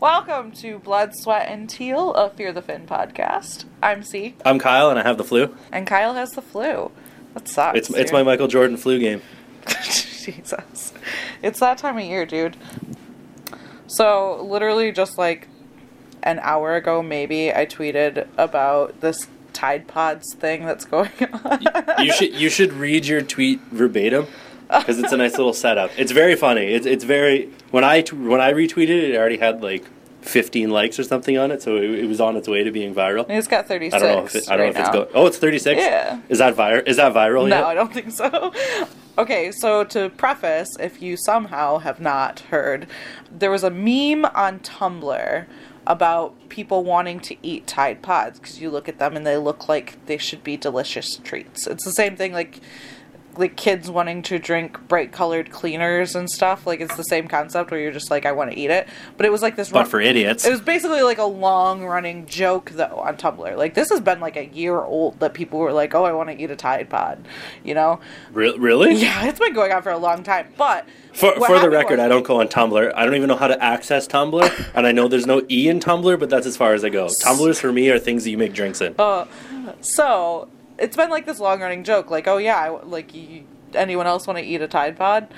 [0.00, 3.64] Welcome to Blood, Sweat, and Teal, a Fear the Fin podcast.
[3.82, 5.54] I'm C, I'm Kyle, and I have the flu.
[5.72, 6.92] and Kyle has the flu.
[7.34, 7.78] That sucks.
[7.78, 8.12] It's it's dude.
[8.12, 9.22] my Michael Jordan flu game.
[9.82, 10.92] Jesus.
[11.42, 12.56] It's that time of year, dude.
[13.88, 15.48] So, literally, just like
[16.22, 21.10] an hour ago, maybe, I tweeted about this Tide Pods thing that's going
[21.44, 21.60] on.
[21.98, 24.26] You should you should read your tweet verbatim
[24.68, 25.90] because it's a nice little setup.
[25.96, 26.66] It's very funny.
[26.66, 29.84] It's it's very when I t- when I retweeted it, it already had like
[30.22, 32.94] 15 likes or something on it, so it, it was on its way to being
[32.94, 33.24] viral.
[33.28, 33.94] It's got 36.
[33.94, 35.08] I don't know if it, I don't right know if it's going.
[35.14, 35.80] Oh, it's 36.
[35.80, 36.20] Yeah.
[36.28, 36.86] Is that viral?
[36.86, 37.48] Is that viral?
[37.48, 37.64] No, yet?
[37.64, 38.52] I don't think so.
[39.16, 42.86] Okay, so to preface, if you somehow have not heard,
[43.36, 45.46] there was a meme on Tumblr
[45.88, 49.68] about people wanting to eat Tide Pods because you look at them and they look
[49.68, 51.66] like they should be delicious treats.
[51.66, 52.60] It's the same thing like
[53.38, 56.66] like kids wanting to drink bright colored cleaners and stuff.
[56.66, 58.88] Like it's the same concept where you're just like, I want to eat it.
[59.16, 59.70] But it was like this.
[59.70, 60.44] But run- for idiots.
[60.44, 63.56] it was basically like a long running joke though on Tumblr.
[63.56, 66.28] Like this has been like a year old that people were like, "Oh, I want
[66.30, 67.26] to eat a Tide Pod,"
[67.64, 68.00] you know?
[68.32, 68.94] Re- really?
[68.94, 70.48] Yeah, it's been going on for a long time.
[70.56, 72.92] But For, for the record, was- I don't go on Tumblr.
[72.94, 75.80] I don't even know how to access Tumblr, and I know there's no E in
[75.80, 77.06] Tumblr, but that's as far as I go.
[77.06, 78.94] Tumblrs for me are things that you make drinks in.
[78.98, 79.26] Uh,
[79.80, 80.48] so
[80.78, 84.26] it's been like this long running joke, like, "Oh yeah, I, like you, anyone else
[84.26, 85.28] want to eat a Tide Pod?"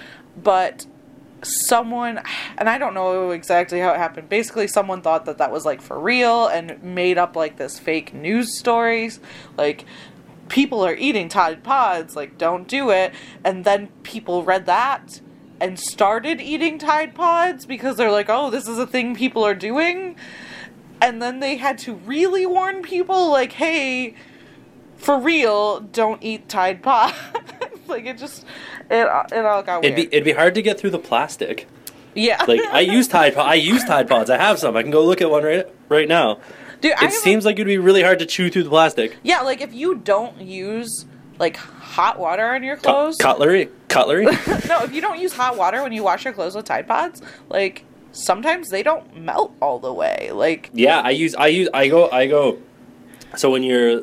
[0.40, 0.86] But
[1.42, 2.20] someone
[2.58, 4.28] and I don't know exactly how it happened.
[4.28, 8.12] Basically, someone thought that that was like for real and made up like this fake
[8.14, 9.20] news stories,
[9.56, 9.84] like
[10.48, 13.12] people are eating Tide Pods, like don't do it.
[13.44, 15.20] And then people read that
[15.60, 19.54] and started eating Tide Pods because they're like, "Oh, this is a thing people are
[19.54, 20.16] doing."
[21.02, 24.14] And then they had to really warn people like, "Hey,
[25.00, 27.16] for real, don't eat Tide Pods."
[27.88, 28.44] like it just
[28.90, 29.92] it it all got weird.
[29.94, 31.66] It'd be it'd be hard to get through the plastic.
[32.14, 32.44] yeah.
[32.46, 33.46] Like I use Tide Pod.
[33.48, 34.30] I use Tide Pods.
[34.30, 34.76] I have some.
[34.76, 36.38] I can go look at one right right now.
[36.80, 38.70] Dude, I It have a- seems like it'd be really hard to chew through the
[38.70, 39.16] plastic.
[39.22, 41.04] Yeah, like if you don't use
[41.38, 43.16] like hot water on your clothes.
[43.16, 44.24] cutlery, cutlery.
[44.68, 47.20] no, if you don't use hot water when you wash your clothes with Tide Pods,
[47.48, 50.30] like sometimes they don't melt all the way.
[50.32, 52.58] Like yeah, I use I use I go I go.
[53.36, 54.02] So when you're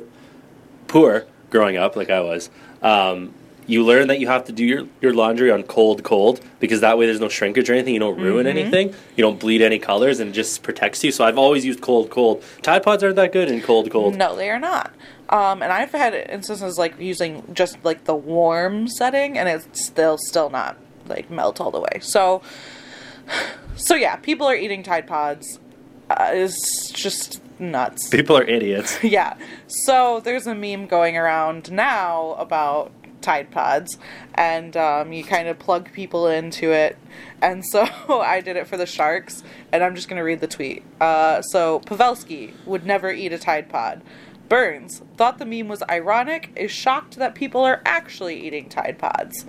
[0.87, 2.49] poor growing up, like I was,
[2.81, 3.33] um,
[3.65, 6.97] you learn that you have to do your, your laundry on cold cold because that
[6.97, 7.93] way there's no shrinkage or anything.
[7.93, 8.57] You don't ruin Mm-hmm.
[8.57, 8.89] anything.
[9.17, 11.11] You don't bleed any colors and it just protects you.
[11.11, 12.43] So I've always used cold cold.
[12.61, 14.15] Tide Pods aren't that good in cold cold.
[14.15, 14.93] no, they are not.
[15.29, 20.17] Um, and I've had instances like using just like the warm setting, and it's still
[20.17, 20.77] still not
[21.09, 21.99] like melt all the way.
[21.99, 22.41] So,
[23.75, 25.59] so yeah, people are eating Tide Pods.
[26.09, 28.09] Uh, is just nuts.
[28.09, 28.99] People are idiots.
[29.07, 29.37] Yeah.
[29.67, 32.91] So there's a meme going around now about
[33.21, 33.97] Tide Pods,
[34.35, 36.97] and um, you kind of plug people into it.
[37.41, 40.47] And so I did it for the Sharks, and I'm just going to read the
[40.47, 40.83] tweet.
[40.99, 44.01] Uh, so Pavelski would never eat a Tide Pod.
[44.49, 49.45] Burns thought the meme was ironic, is shocked that people are actually eating Tide Pods.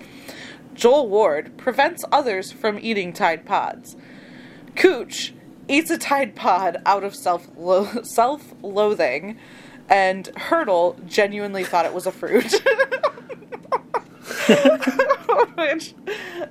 [0.74, 3.96] Joel Ward prevents others from eating Tide Pods.
[4.76, 5.34] Cooch
[5.68, 7.48] eats a Tide Pod out of self
[8.04, 9.38] self loathing,
[9.88, 12.52] and Hertl genuinely thought it was a fruit.
[15.56, 15.94] Which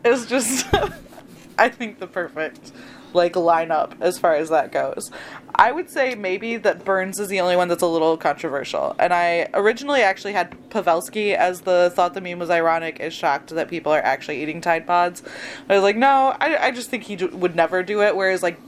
[0.04, 0.68] is just,
[1.58, 2.72] I think, the perfect
[3.14, 5.12] like lineup as far as that goes.
[5.56, 8.96] I would say maybe that Burns is the only one that's a little controversial.
[9.00, 13.50] And I originally actually had Pavelski as the thought the meme was ironic, is shocked
[13.50, 15.24] that people are actually eating Tide Pods.
[15.68, 18.16] I was like, no, I, I just think he d- would never do it.
[18.16, 18.60] Whereas like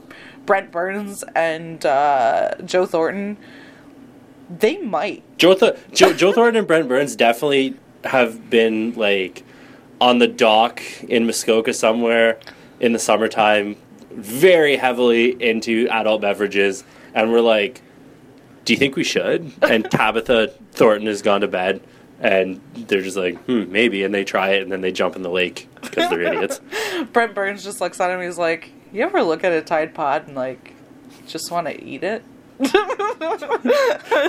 [0.46, 3.36] Brent Burns and uh, Joe Thornton,
[4.48, 5.22] they might.
[5.38, 9.44] Joe, Th- Joe, Joe Thornton and Brent Burns definitely have been like
[10.00, 12.38] on the dock in Muskoka somewhere
[12.80, 13.76] in the summertime,
[14.10, 16.82] very heavily into adult beverages,
[17.14, 17.82] and we're like,
[18.64, 21.82] "Do you think we should?" And Tabitha Thornton has gone to bed,
[22.20, 25.22] and they're just like, "Hmm, maybe," and they try it, and then they jump in
[25.22, 26.60] the lake because they're idiots.
[27.12, 28.22] Brent Burns just looks at him.
[28.22, 30.74] He's like, "You ever look at a Tide Pod and like
[31.26, 32.24] just want to eat it?"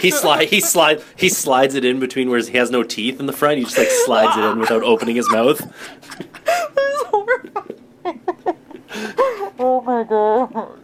[0.01, 3.25] He slide he slide he slides it in between where he has no teeth in
[3.25, 3.57] the front.
[3.57, 5.57] He just like slides it in without opening his mouth.
[5.59, 7.79] This is horrifying.
[9.59, 10.79] oh my god.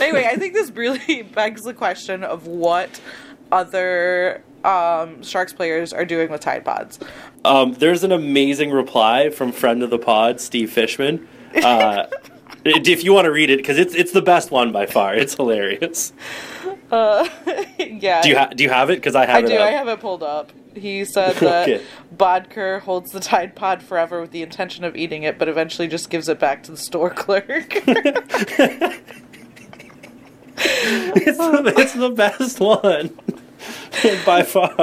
[0.00, 3.00] Anyway, I think this really begs the question of what
[3.50, 6.98] other um, Sharks players are doing with Tide Pods.
[7.44, 11.28] Um, there's an amazing reply from friend of the pod, Steve Fishman.
[11.62, 12.06] Uh,
[12.64, 15.14] if you want to read it, because it's it's the best one by far.
[15.14, 16.12] It's hilarious.
[16.90, 17.28] Uh,
[17.78, 18.22] yeah.
[18.22, 18.96] Do you ha- do you have it?
[18.96, 19.48] Because I have I it.
[19.48, 19.54] do.
[19.56, 19.60] up.
[19.62, 20.52] I have it pulled up.
[20.74, 21.84] He said that Okay.
[22.16, 26.10] Boedker holds the Tide Pod forever with the intention of eating it, but eventually just
[26.10, 27.74] gives it back to the store clerk.
[27.76, 27.86] it's,
[31.38, 33.18] the, it's the best one.
[34.26, 34.74] By far.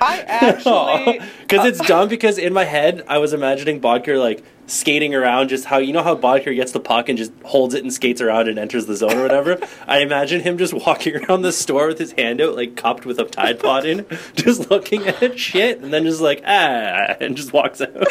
[0.00, 5.14] I actually Because it's dumb because in my head, I was imagining Boedker like skating
[5.14, 7.92] around just how, you know how Boedker gets the puck and just holds it and
[7.92, 9.58] skates around and enters the zone or whatever?
[9.86, 13.18] I imagine him just walking around the store with his hand out, like cupped with
[13.18, 17.52] a Tide Pod in, just looking at shit and then just like, ah, and just
[17.52, 18.06] walks out.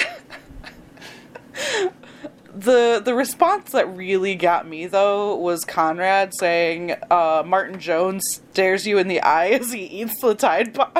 [2.59, 8.87] The the response that really got me though was Conrad saying uh, Martin Jones stares
[8.87, 10.95] you in the eye as he eats the Tide Pod.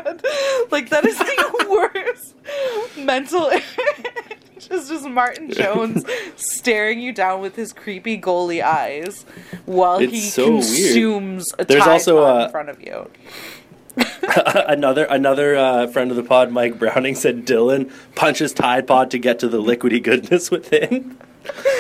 [0.72, 1.66] like that is the
[2.06, 2.36] worst
[2.98, 3.64] mental image.
[4.70, 6.04] It's just Martin Jones
[6.36, 9.24] staring you down with his creepy goalie eyes
[9.66, 10.64] while It's he so weird.
[10.64, 13.10] consumes a There's Tide also, Pod uh, in front of you.
[14.68, 19.18] another another uh, friend of the pod, Mike Browning, said Dillon punches Tide Pod to
[19.18, 21.18] get to the liquidy goodness within.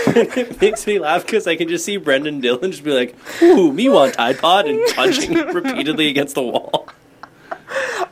[0.08, 3.72] It makes me laugh because I can just see Brendan Dillon just be like, "Ooh,
[3.72, 6.88] me want Tide Pod," and punching repeatedly against the wall.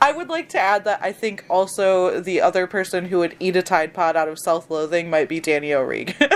[0.00, 3.56] I would like to add that I think also the other person who would eat
[3.56, 6.14] a Tide Pod out of self-loathing might be Danny O'Regan.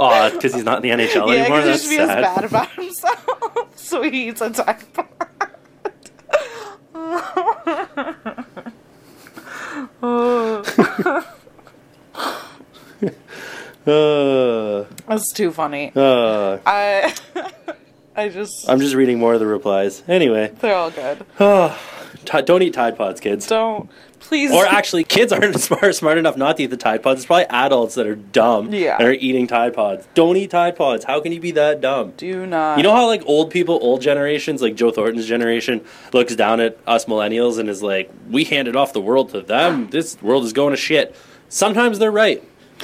[0.00, 1.60] Aw, because he's not in the NHL yeah, anymore.
[1.60, 2.22] because he That's just feels sad.
[2.22, 5.01] bad about himself, so he eats a Tide Pod.
[13.86, 15.92] Uh, That's too funny.
[15.94, 17.14] uh, I,
[18.16, 20.02] I just I'm just reading more of the replies.
[20.08, 21.24] Anyway, they're all good.
[22.24, 23.46] t- don't eat Tide Pods, kids.
[23.46, 23.88] Don't
[24.20, 24.52] please.
[24.52, 27.20] Or actually, kids aren't smart, smart enough not to eat the Tide Pods.
[27.20, 28.96] It's probably adults that are dumb Yeah.
[28.98, 30.06] and are eating Tide Pods.
[30.14, 31.04] Don't eat Tide Pods.
[31.04, 32.12] How can you be that dumb?
[32.16, 32.76] do not.
[32.76, 36.78] You know how like old people, old generations, like Joe Thornton's generation, looks down at
[36.86, 39.88] us millennials and is like, "We handed off the world to them.
[39.90, 41.16] This world is going to shit."
[41.48, 42.42] Sometimes they're right.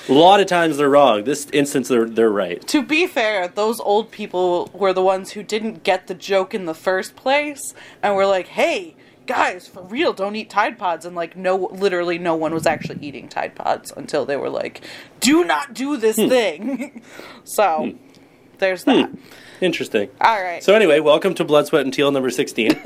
[0.08, 1.24] A lot of times they're wrong.
[1.24, 2.66] This instance, they're they're right.
[2.68, 6.66] To be fair, those old people were the ones who didn't get the joke in
[6.66, 8.96] the first place, and were like, "Hey,
[9.26, 12.98] guys, for real, don't eat Tide Pods." And like, no, literally, no one was actually
[13.06, 14.82] eating Tide Pods until they were like,
[15.20, 16.28] "Do not do this hmm.
[16.28, 17.02] thing."
[17.44, 17.92] so,
[18.58, 19.10] there's that.
[19.10, 19.16] Hmm.
[19.60, 20.08] Interesting.
[20.20, 20.62] All right.
[20.62, 22.70] So anyway, welcome to Blood, Sweat, and Teal number sixteen.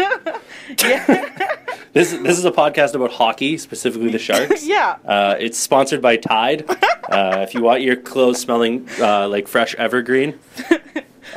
[1.92, 4.66] this this is a podcast about hockey, specifically the Sharks.
[4.66, 4.96] yeah.
[5.04, 6.64] Uh, it's sponsored by Tide.
[7.02, 10.38] Uh, if you want your clothes smelling uh, like fresh evergreen,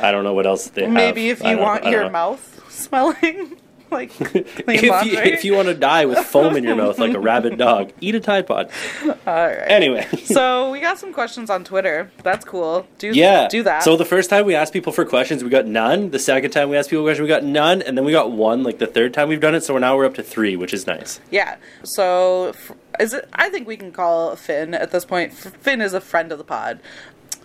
[0.00, 0.92] I don't know what else they have.
[0.92, 2.10] Maybe if I you don't- want I don't your know.
[2.10, 3.58] mouth smelling
[3.90, 7.20] like if you, if you want to die with foam in your mouth like a
[7.20, 8.70] rabid dog, eat a Tide Pod.
[9.04, 9.58] All right.
[9.68, 10.06] Anyway.
[10.24, 12.10] so we got some questions on Twitter.
[12.22, 12.86] That's cool.
[12.98, 13.48] Do Yeah.
[13.48, 13.82] do that.
[13.82, 16.10] So the first time we asked people for questions, we got none.
[16.10, 17.82] The second time we asked people questions, we got none.
[17.82, 19.62] And then we got one like the third time we've done it.
[19.62, 21.20] So now we're up to three, which is nice.
[21.30, 21.56] Yeah.
[21.84, 22.54] So
[22.98, 23.28] is it?
[23.32, 25.32] I think we can call Finn at this point.
[25.32, 26.80] Finn is a friend of the pod.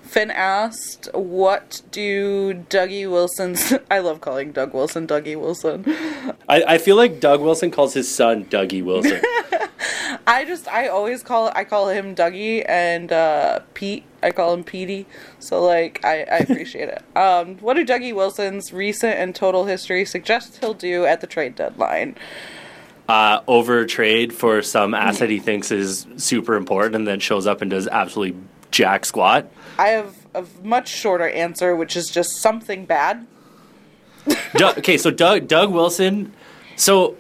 [0.04, 5.86] Finn asked, "What do Dougie Wilson's?" I love calling Doug Wilson Dougie Wilson.
[6.50, 9.22] I, I feel like Doug Wilson calls his son Dougie Wilson.
[10.28, 14.04] I just I always call I call him Dougie and uh, Pete.
[14.22, 15.06] I call him Petey.
[15.40, 17.02] So like I, I appreciate it.
[17.16, 21.56] Um, what do Dougie Wilson's recent and total history suggest he'll do at the trade
[21.56, 22.16] deadline?
[23.12, 27.62] uh, over trade for some asset he thinks is super important and then shows up
[27.62, 28.40] and does absolutely
[28.72, 29.52] jack squat.
[29.78, 33.28] I have a much shorter answer, which is just something bad.
[34.56, 36.34] Doug, okay, so Doug Doug Wilson.
[36.76, 37.18] So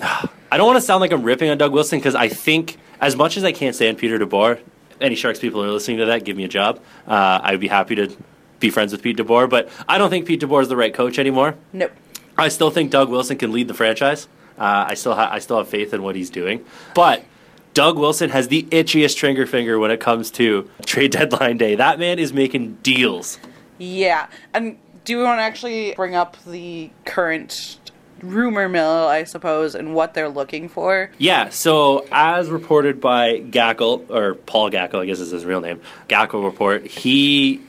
[0.00, 3.16] I don't want to sound like I'm ripping on Doug Wilson because I think as
[3.16, 4.60] much as I can't stand Peter DeBoer,
[5.00, 6.80] any Sharks people are listening to that, give me a job.
[7.06, 8.14] Uh, I'd be happy to
[8.60, 11.18] be friends with Pete DeBoer, but I don't think Pete DeBoer is the right coach
[11.18, 11.56] anymore.
[11.72, 11.92] Nope.
[12.38, 14.28] I still think Doug Wilson can lead the franchise.
[14.58, 17.24] Uh, I still ha- I still have faith in what he's doing, but.
[17.74, 21.74] Doug Wilson has the itchiest trigger finger when it comes to trade deadline day.
[21.74, 23.38] That man is making deals.
[23.78, 27.78] Yeah, and do we want to actually bring up the current
[28.20, 31.10] rumor mill, I suppose, and what they're looking for?
[31.18, 35.80] Yeah, so as reported by Gackle, or Paul Gackle, I guess is his real name,
[36.08, 37.60] Gackle report, he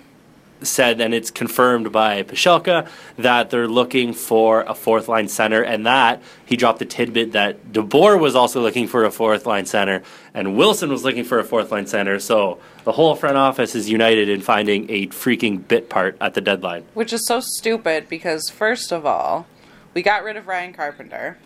[0.64, 5.86] said, and it's confirmed by Pashelka, that they're looking for a fourth line center, and
[5.86, 10.04] that he dropped the tidbit that DeBoer was also looking for a fourth line center,
[10.34, 12.20] and Wilson was looking for a fourth line center.
[12.20, 16.42] So the whole front office is united in finding a freaking bit part at the
[16.42, 16.86] deadline.
[16.94, 19.48] Which is so stupid because, first of all,
[19.94, 21.38] we got rid of Ryan Carpenter.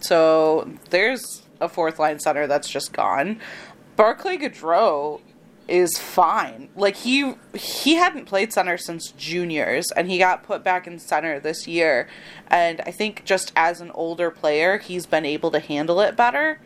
[0.00, 3.40] So there's a fourth line center that's just gone.
[3.96, 5.20] Barclay Goodrow
[5.68, 6.68] is fine.
[6.76, 11.40] Like he he hadn't played center since juniors and he got put back in center
[11.40, 12.08] this year.
[12.48, 16.60] And I think just as an older player, he's been able to handle it better.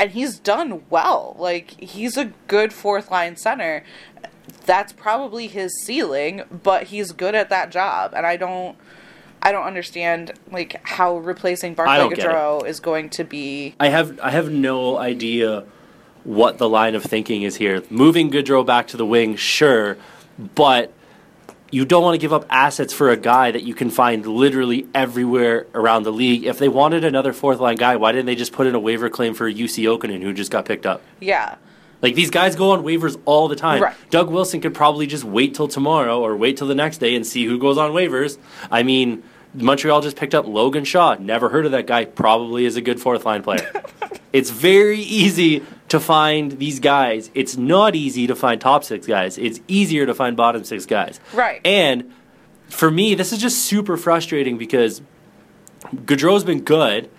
[0.00, 1.36] And he's done well.
[1.38, 3.84] Like he's a good fourth line center.
[4.64, 8.76] That's probably his ceiling, but he's good at that job and I don't
[9.40, 12.26] I don't understand like how replacing Barclay don't get it.
[12.26, 13.74] Goodrow is going to be.
[13.78, 15.64] I have I have no idea
[16.28, 17.82] what the line of thinking is here.
[17.88, 19.96] Moving Goodrow back to the wing, sure,
[20.54, 20.92] but
[21.70, 24.86] you don't want to give up assets for a guy that you can find literally
[24.94, 26.44] everywhere around the league.
[26.44, 29.08] If they wanted another fourth line guy, why didn't they just put in a waiver
[29.08, 31.00] claim for Jussi Jokinen who just got picked up?
[31.18, 31.56] Yeah,
[32.02, 33.82] Like these guys go on waivers all the time.
[33.82, 33.96] Right.
[34.10, 37.26] Doug Wilson could probably just wait till tomorrow or wait till the next day and
[37.26, 38.36] see who goes on waivers.
[38.70, 39.22] I mean,
[39.54, 41.16] Montreal just picked up Logan Shaw.
[41.18, 42.04] Never heard of that guy.
[42.04, 43.82] Probably is a good fourth line player.
[44.34, 47.30] it's very easy to find these guys.
[47.34, 49.38] It's not easy to find top six guys.
[49.38, 51.20] It's easier to find bottom six guys.
[51.32, 51.60] Right.
[51.64, 52.12] And
[52.68, 55.00] for me, this is just super frustrating because
[56.04, 57.10] Goodrow's been good.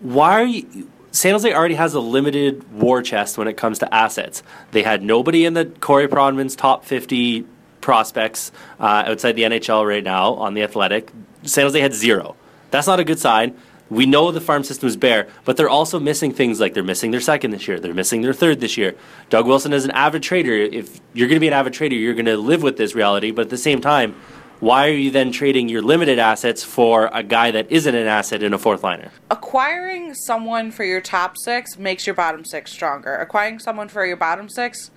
[0.00, 0.90] Why are you?
[1.10, 4.42] San Jose already has a limited war chest when it comes to assets.
[4.72, 7.46] They had nobody in the Corey Pronman's top 50
[7.80, 11.10] prospects uh, outside the NHL right now on the Athletic.
[11.42, 12.36] San Jose had zero.
[12.70, 13.56] That's not a good sign.
[13.88, 17.12] We know the farm system is bare, but they're also missing things like they're missing
[17.12, 18.96] their second this year, they're missing their third this year.
[19.30, 20.52] Doug Wilson is an avid trader.
[20.52, 23.30] If you're going to be an avid trader, you're going to live with this reality,
[23.30, 24.16] but at the same time,
[24.58, 28.42] why are you then trading your limited assets for a guy that isn't an asset
[28.42, 29.10] in a fourth liner?
[29.30, 33.16] acquiring someone for your top six makes your bottom six stronger.
[33.16, 34.90] Acquiring someone for your bottom six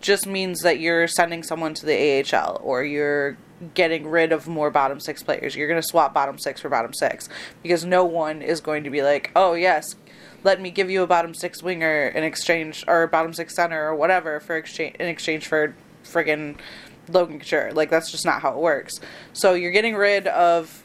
[0.00, 3.36] just means that you're sending someone to the AHL or you're
[3.74, 5.56] getting rid of more bottom six players.
[5.56, 7.28] You're going to swap bottom six for bottom six
[7.62, 9.96] because no one is going to be like, oh, yes,
[10.44, 13.94] let me give you a bottom six winger in exchange or bottom six center or
[13.94, 16.56] whatever for exchange in exchange for friggin'
[17.08, 17.72] Logan Couture.
[17.72, 19.00] Like, that's just not how it works.
[19.32, 20.84] So you're getting rid of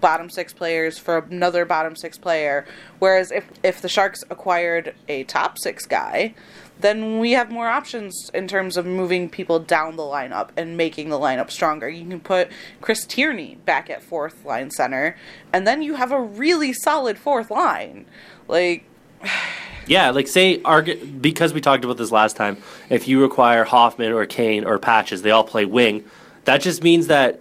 [0.00, 2.66] bottom six players for another bottom six player.
[2.98, 6.34] Whereas if if the Sharks acquired a top six guy,
[6.80, 11.08] then we have more options in terms of moving people down the lineup and making
[11.08, 11.88] the lineup stronger.
[11.88, 12.48] You can put
[12.80, 15.16] Chris Tierney back at fourth line center,
[15.52, 18.06] and then you have a really solid fourth line.
[18.46, 18.84] Like
[19.86, 22.58] Yeah, like say argu- because we talked about this last time.
[22.90, 26.04] If you require Hoffman or Kane or Patches, they all play wing.
[26.44, 27.40] That just means that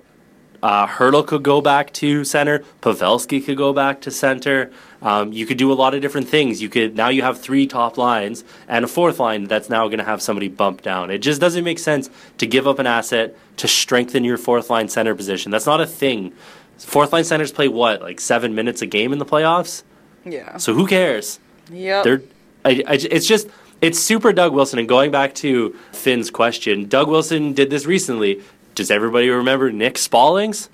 [0.64, 2.64] uh, Hertl could go back to center.
[2.82, 4.72] Pavelski could go back to center.
[5.02, 6.62] Um, you could do a lot of different things.
[6.62, 10.00] You could now you have three top lines and a fourth line that's now going
[10.00, 11.12] to have somebody bump down.
[11.12, 12.10] It just doesn't make sense
[12.40, 15.52] to give up an asset to strengthen your fourth line center position.
[15.52, 16.34] That's not a thing.
[16.80, 19.84] Fourth line centers play what like seven minutes a game in the playoffs.
[20.26, 20.58] yeah.
[20.58, 21.40] So who cares?
[21.72, 22.02] Yeah.
[22.02, 22.22] They're,
[22.66, 23.48] I, I, it's just,
[23.82, 24.80] it's super Doug Wilson.
[24.80, 28.42] And going back to Finn's question, Doug Wilson did this recently.
[28.77, 30.69] Does everybody remember Nick Spallings?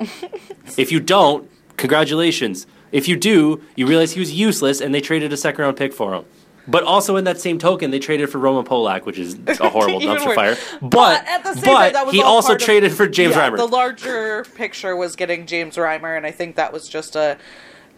[0.77, 2.67] if you don't, congratulations.
[2.91, 5.93] If you do, you realize he was useless and they traded a second round pick
[5.93, 6.25] for him.
[6.67, 10.01] But also in that same token, they traded for Roman Polak, which is a horrible
[10.01, 10.35] dumpster worse.
[10.35, 10.57] fire.
[10.81, 13.07] But, But at the same but time, that was he also part of- traded for
[13.07, 13.55] James yeah, Reimer.
[13.55, 17.37] The larger picture was getting James Reimer, and I think that was just a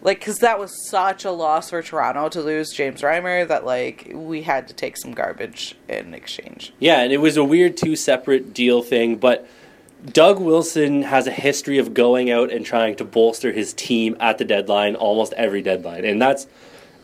[0.02, 4.08] like because that was such a loss for Toronto to lose James Reimer that like
[4.14, 6.72] we had to take some garbage in exchange.
[6.78, 9.48] Yeah, and it was a weird two separate deal thing, but
[10.12, 14.38] Doug Wilson has a history of going out and trying to bolster his team at
[14.38, 16.04] the deadline almost every deadline.
[16.04, 16.46] And that's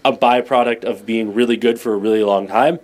[0.04, 2.78] a byproduct of being really good for a really long time.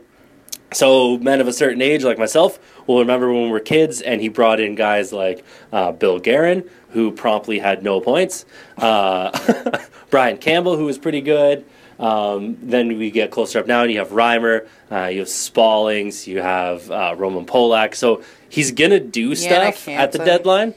[0.72, 4.20] So, men of a certain age, like myself, will remember when we were kids, and
[4.20, 8.44] he brought in guys like uh, Bill Guerin, who promptly had no points,
[8.76, 9.30] uh,
[10.10, 11.64] Brian Campbell, who was pretty good.
[11.98, 16.26] Um, then we get closer up now, and you have Reimer, uh, you have Spallings,
[16.28, 17.94] you have uh, Roman Polak.
[17.94, 20.74] So he's gonna do stuff at the deadline.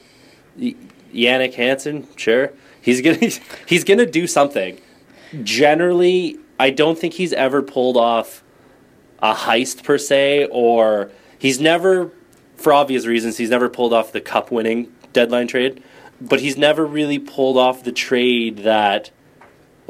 [0.58, 0.74] Y-
[1.14, 3.18] Jannik Hansen, sure, he's gonna
[3.66, 4.80] he's gonna do something.
[5.44, 8.42] Generally, I don't think he's ever pulled off
[9.20, 12.10] a heist per se, or he's never,
[12.56, 15.82] for obvious reasons, he's never pulled off the cup winning deadline trade,
[16.20, 19.10] but he's never really pulled off the trade that.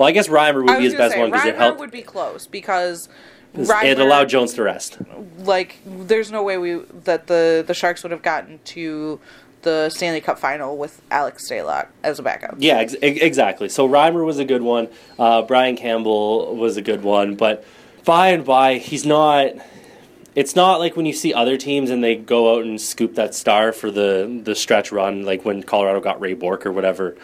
[0.02, 1.78] Well, I guess Reimer would be his best say one because it Reimer helped.
[1.78, 3.08] would be close because
[3.54, 4.98] it allowed Jones to rest.
[5.38, 9.20] like there's no way we that the the Sharks would have gotten to
[9.62, 12.56] the Stanley Cup final with Alex Stalock as a backup.
[12.58, 13.68] Yeah, ex- exactly.
[13.68, 14.88] So Reimer was a good one.
[15.20, 17.64] Uh, Brian Campbell was a good one, but
[18.04, 19.52] by and by, he's not.
[20.34, 23.36] It's not like when you see other teams and they go out and scoop that
[23.36, 27.16] star for the the stretch run, like when Colorado got Ray Bourque or whatever.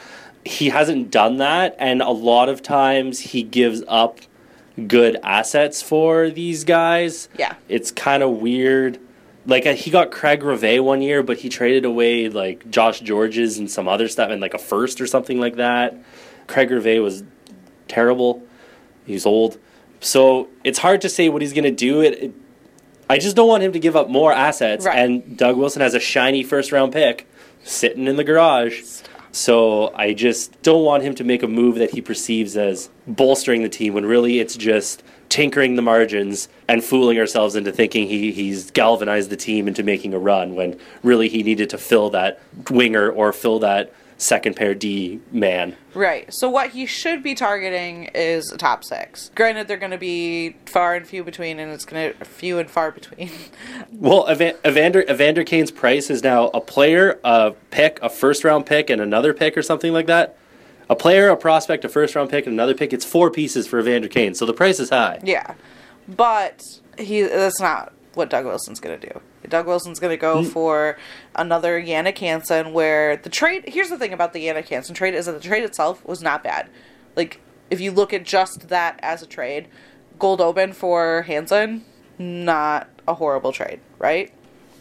[0.49, 4.21] He hasn't done that, and a lot of times he gives up
[4.87, 7.29] good assets for these guys.
[7.39, 7.55] Yeah.
[7.69, 8.99] It's kind of weird.
[9.45, 13.59] Like uh, he got Craig Rivet one year, but he traded away like Josh Gorges
[13.59, 15.95] and some other stuff and like a first or something like that.
[16.47, 17.25] Craig Rivet was
[17.87, 18.43] terrible.
[19.05, 19.59] He's old,
[20.01, 22.01] so it's hard to say what he's gonna do.
[22.01, 22.35] It, it
[23.11, 24.87] I just don't want him to give up more assets.
[24.87, 24.99] Right.
[24.99, 27.27] And Doug Wilson has a shiny first round pick
[27.65, 28.83] sitting in the garage.
[29.39, 33.63] So I just don't want him to make a move that he perceives as bolstering
[33.63, 38.33] the team when really it's just tinkering the margins and fooling ourselves into thinking he,
[38.33, 42.41] he's galvanized the team into making a run when really he needed to fill that
[42.69, 45.77] winger or fill that second pair D man.
[45.95, 46.33] Right.
[46.35, 49.31] So what he should be targeting is a top six.
[49.35, 52.71] Granted, they're going to be far and few between, and it's going to few and
[52.71, 53.31] far between.
[53.93, 58.67] Well, Evan- Evander Evander Kane's price is now a player, a pick, a first round
[58.67, 60.37] pick, and another pick or something like that.
[60.91, 62.93] A player, a prospect, a first round pick, and another pick.
[62.93, 65.21] It's four pieces for Evander Kane, so the price is high.
[65.25, 65.55] yeah,
[66.09, 66.63] but
[66.99, 69.21] he that's not what Doug Wilson's going to do.
[69.49, 70.47] Doug Wilson's going to go mm.
[70.47, 70.97] for
[71.35, 72.73] another Jannik Hansen.
[72.73, 75.65] Where the trade here's the thing about the Jannik Hansen trade is that the trade
[75.65, 76.69] itself was not bad.
[77.17, 77.41] Like
[77.71, 79.69] if you look at just that as a trade,
[80.19, 81.85] Goldobin for Hansen,
[82.19, 84.33] not a horrible trade, right?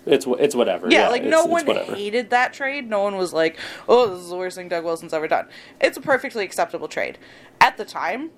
[0.06, 0.90] It's it's whatever.
[0.90, 2.90] Yeah, like no one hated that trade.
[2.90, 3.60] No one was like,
[3.90, 5.48] "Oh, this is the worst thing Doug Wilson's ever done."
[5.82, 7.18] It's a perfectly acceptable trade.
[7.60, 8.32] At the time,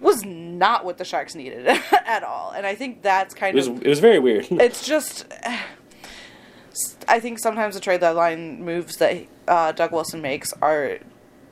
[0.00, 1.66] was not what the Sharks needed
[2.06, 4.46] at all, and I think that's It kind was of it was very weird.
[4.50, 5.26] it's just.
[7.08, 10.98] I think sometimes the trade deadline moves that uh, Doug Wilson makes are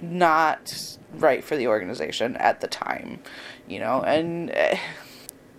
[0.00, 3.20] not right for the organization at the time,
[3.66, 4.50] you know, and.
[4.50, 4.78] eh,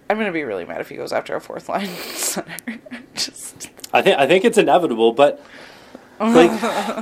[0.07, 2.55] I'm gonna be really mad if he goes after a fourth line center.
[3.15, 5.43] Just I think I think it's inevitable, but
[6.19, 6.51] like,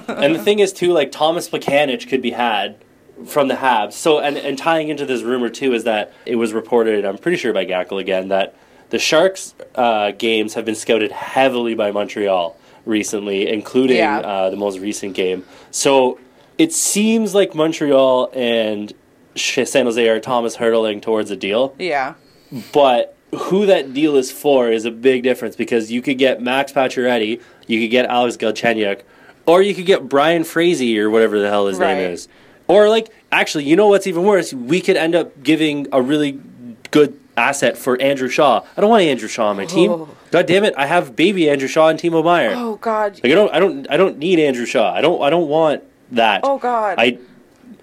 [0.10, 2.78] and the thing is too, like Tomas Plekanec could be had
[3.25, 3.93] from the Habs.
[3.93, 7.38] So and and tying into this rumor too is that it was reported, I'm pretty
[7.38, 8.55] sure by Gackle again, that
[8.89, 14.20] the Sharks uh, games have been scouted heavily by Montreal recently, including Yeah.
[14.20, 15.46] uh, the most recent game.
[15.72, 16.20] So
[16.58, 18.93] it seems like Montreal and
[19.36, 21.74] San Jose are Thomas hurtling towards a deal.
[21.79, 22.13] yeah.
[22.72, 26.72] But who that deal is for is a big difference because you could get Max
[26.72, 29.01] Pacioretty, you could get Alex Galchenyuk,
[29.48, 31.96] or you could get Byron Froese or whatever the hell his Right.
[31.98, 32.27] name is.
[32.67, 34.53] Or like, actually, you know what's even worse?
[34.53, 36.39] We could end up giving a really
[36.91, 38.63] good asset for Andrew Shaw.
[38.78, 39.91] I don't want Andrew Shaw on my team.
[39.91, 40.10] Oh.
[40.32, 40.73] God damn it!
[40.78, 42.54] I have baby Andrew Shaw and Timo Meier.
[42.56, 43.19] Oh God.
[43.23, 44.93] Like I don't, I don't, I don't need Andrew Shaw.
[44.93, 46.41] I don't, I don't want that.
[46.43, 46.95] Oh God.
[46.97, 47.19] I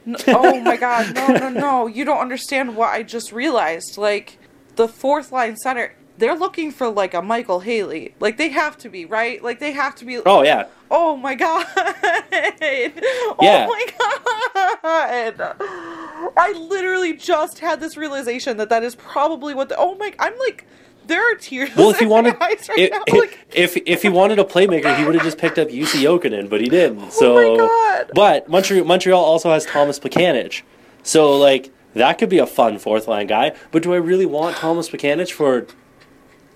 [0.07, 1.15] N- oh my God.
[1.15, 1.87] No, no, no.
[1.87, 3.99] You don't understand what I just realized.
[3.99, 4.39] Like
[4.77, 8.15] the fourth line center, they're looking for like a Micheal Haley.
[8.21, 9.43] Like they have to be right.
[9.43, 10.19] Like they have to be.
[10.19, 10.67] oh yeah.
[10.91, 11.67] Oh my God.
[12.63, 13.67] Oh, yeah.
[13.69, 13.87] Oh my
[14.83, 15.57] God.
[16.37, 19.69] I literally just had this realization that that is probably what.
[19.71, 20.13] The, oh my.
[20.19, 20.67] I'm like.
[21.07, 21.75] There are tears.
[21.75, 23.03] Well, if he wanted, right if, now.
[23.19, 26.49] Like, if if he wanted a playmaker, he would have just picked up Jussi Jokinen,
[26.49, 27.13] but he didn't.
[27.13, 28.11] So, Oh my God.
[28.15, 30.63] but Montreal Montreal also has Tomas Plekanec,
[31.03, 33.57] so like that could be a fun fourth line guy.
[33.73, 35.67] But do I really want Tomas Plekanec for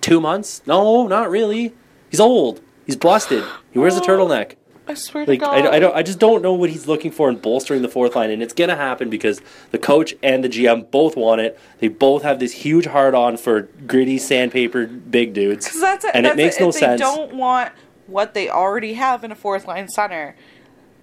[0.05, 0.61] two months?
[0.65, 1.73] No, not really.
[2.09, 2.61] He's old.
[2.85, 3.43] He's busted.
[3.71, 4.53] He wears a turtleneck.
[4.87, 5.65] I swear to Like God.
[5.65, 8.15] I, I don't I just don't know what he's looking for in bolstering the fourth
[8.15, 9.41] line, and it's gonna happen because
[9.71, 11.59] the coach and the GM both want it.
[11.79, 16.11] They both have this huge hard on for gritty sandpaper big dudes, 'Cause that's it.
[16.13, 16.61] and that's it makes it.
[16.61, 17.01] no if sense.
[17.01, 17.71] They don't want
[18.05, 20.35] what they already have in a fourth line center.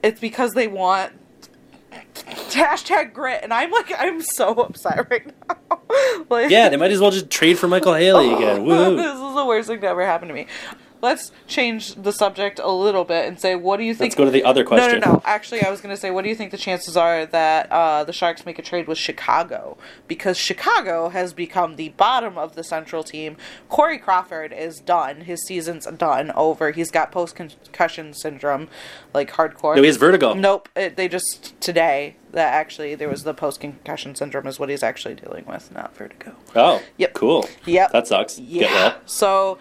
[0.00, 1.12] It's because they want
[2.14, 5.56] hashtag grit, and I'm like, I'm so upset right now.
[6.28, 8.66] like, Yeah, they might as well just trade for Micheal Haley again.
[8.96, 10.46] this is the worst thing to ever happen to me.
[11.02, 14.10] Let's change the subject a little bit and say, what do you think?
[14.10, 15.00] Let's go to the other question.
[15.00, 15.22] No, no, no.
[15.24, 18.04] Actually, I was going to say, what do you think the chances are that uh,
[18.04, 19.76] the Sharks make a trade with Chicago?
[20.06, 23.36] Because Chicago has become the bottom of the Central team.
[23.68, 25.22] Corey Crawford is done.
[25.22, 26.30] His season's done.
[26.36, 26.70] Over.
[26.70, 28.68] He's got post concussion syndrome,
[29.12, 29.74] like hardcore.
[29.74, 30.34] No, he has vertigo.
[30.34, 30.68] Nope.
[30.76, 34.82] It, they just today that actually there was the post concussion syndrome is what he's
[34.82, 36.34] actually dealing with, not vertigo.
[36.54, 37.12] Oh, Yep.
[37.14, 37.48] cool.
[37.66, 37.92] Yep.
[37.92, 38.38] That sucks.
[38.38, 38.60] Yeah.
[38.60, 38.96] Get well.
[39.04, 39.58] So,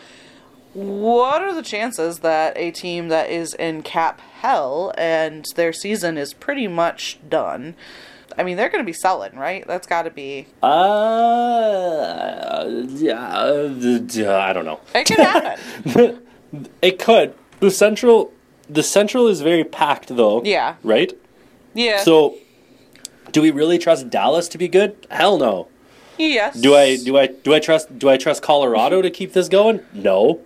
[0.74, 6.18] what are the chances that a team that is in cap hell and their season
[6.18, 7.76] is pretty much done?
[8.38, 9.66] I mean, they're going to be selling, right?
[9.68, 10.48] That's got to be.
[10.64, 10.70] Uh,
[12.90, 14.80] yeah, uh, I don't know.
[14.96, 16.22] It can happen.
[16.82, 17.34] It could.
[17.62, 18.34] The central,
[18.70, 20.44] the central is very packed though.
[20.44, 20.76] Yeah.
[20.84, 21.18] Right.
[21.74, 22.04] yeah.
[22.04, 22.36] So,
[23.32, 25.08] do we really trust Dallas to be good?
[25.10, 25.70] Hell no.
[26.18, 26.60] yes.
[26.60, 29.80] Do I do I do I trust do I trust Colorado to keep this going?
[29.94, 30.42] No.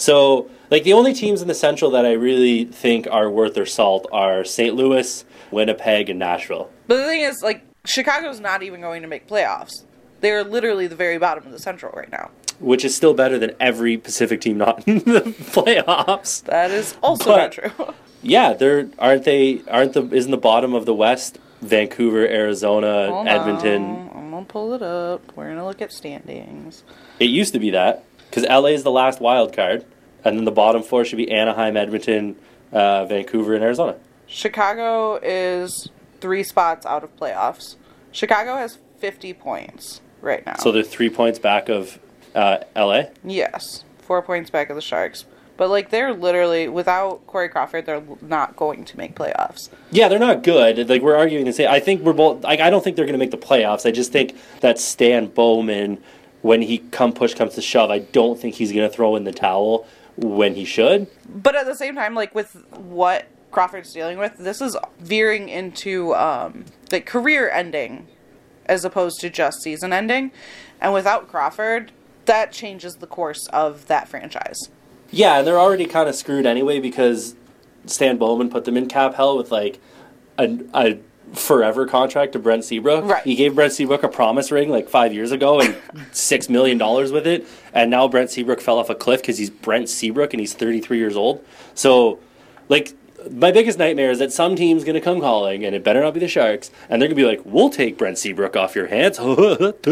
[0.00, 3.66] So like the only teams in the Central that I really think are worth their
[3.66, 4.74] salt are St.
[4.74, 6.70] Louis, Winnipeg, and Nashville.
[6.86, 9.84] But the thing is, like, Chicago's not even going to make playoffs.
[10.20, 12.30] They're literally the very bottom of the Central right now.
[12.60, 16.42] Which is still better than every Pacific team not in the playoffs.
[16.44, 17.94] That is also But- not true.
[18.22, 23.26] Yeah, they're aren't they aren't the isn't the bottom of the West Vancouver, Arizona, Hold
[23.26, 23.82] Edmonton.
[23.82, 24.10] on.
[24.14, 25.22] I'm to pull it up.
[25.36, 26.84] We're going to look at standings.
[27.18, 29.84] It used to be that because LA is the last wild card,
[30.24, 32.36] and then the bottom four should be Anaheim, Edmonton,
[32.72, 33.96] uh, Vancouver, and Arizona.
[34.26, 35.90] Chicago is
[36.20, 37.76] three spots out of playoffs.
[38.12, 40.56] Chicago has 50 points right now.
[40.58, 41.98] So they're three points back of
[42.34, 43.04] uh, LA.
[43.24, 45.24] yes, four points back of the Sharks.
[45.56, 49.68] But like they're literally without Corey Crawford, they're not going to make playoffs.
[49.90, 50.88] Yeah, they're not good.
[50.88, 51.68] Like we're arguing the same.
[51.68, 52.42] I think we're both.
[52.42, 53.84] Like I don't think they're going to make the playoffs.
[53.84, 56.02] I just think that Stan Bowman,
[56.42, 59.24] when he come push comes to shove, I don't think he's going to throw in
[59.24, 61.06] the towel when he should.
[61.28, 66.14] But at the same time, like with what Crawford's dealing with, this is veering into
[66.14, 68.06] um, like career ending
[68.66, 70.30] as opposed to just season ending.
[70.80, 71.92] And without Crawford,
[72.26, 74.70] that changes the course of that franchise.
[75.10, 77.34] Yeah, and they're already kind of screwed anyway because
[77.86, 79.80] Stan Bowman put them in cap hell with like
[80.38, 80.98] a, a
[81.32, 83.04] forever contract to Brent Seabrook.
[83.04, 83.22] Right.
[83.22, 85.76] He gave Brent Seabrook a promise ring like five years ago and
[86.12, 89.50] six million dollars with it, and now Brent Seabrook fell off a cliff because he's
[89.50, 91.44] Brent Seabrook and he's thirty three years old.
[91.74, 92.18] So,
[92.68, 92.94] like.
[93.30, 96.14] My biggest nightmare is that some team's going to come calling, and it better not
[96.14, 98.86] be the Sharks, and they're going to be like, "We'll take Brent Seabrook off your
[98.86, 99.18] hands."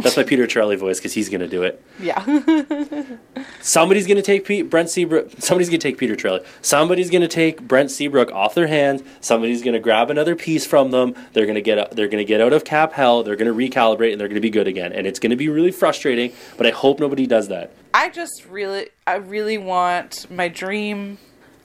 [0.00, 1.82] That's my Peter Charlie voice because he's going to do it.
[2.00, 2.22] Yeah.
[3.60, 5.30] Somebody's going to take Pete, Brent Seabrook.
[5.38, 6.44] Somebody's going to take Peter Trelli.
[6.62, 9.02] Somebody's going to take Brent Seabrook off their hands.
[9.20, 11.14] Somebody's going to grab another piece from them.
[11.32, 13.22] They're going to get they're going to get out of cap hell.
[13.22, 14.92] They're going to recalibrate and they're going to be good again.
[14.92, 16.32] And it's going to be really frustrating.
[16.56, 17.72] But I hope nobody does that.
[17.94, 21.18] I just really, I really want my dream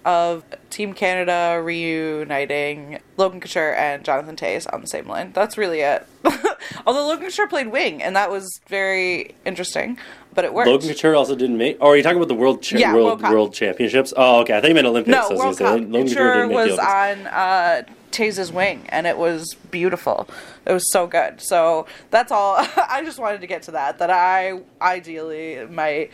[0.05, 5.31] of Team Canada reuniting Logan Couture and Jonathan Toews on the same line.
[5.33, 6.05] That's really it.
[6.85, 9.97] Although Logan Couture played wing, and that was very interesting,
[10.33, 10.67] but it worked.
[10.69, 11.77] Logan Couture also didn't make.
[11.79, 14.13] Oh, are you talking about the world cha- Yeah, world World world championships?
[14.15, 14.57] Oh, okay.
[14.57, 15.11] I think you meant Olympics.
[15.15, 15.79] no, I World Cup.
[15.79, 20.27] Logan Couture was on uh, Toews' wing, and it was beautiful.
[20.65, 21.41] It was so good.
[21.41, 22.55] So that's all.
[22.89, 23.99] I just wanted to get to that.
[23.99, 26.09] That I ideally my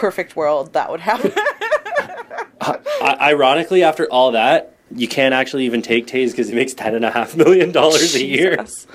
[0.00, 1.32] perfect world that would happen.
[2.60, 6.94] I- ironically, after all that, you can't actually even take Toews because he makes ten
[6.94, 8.56] and a half million dollars a year.
[8.56, 8.86] Jesus.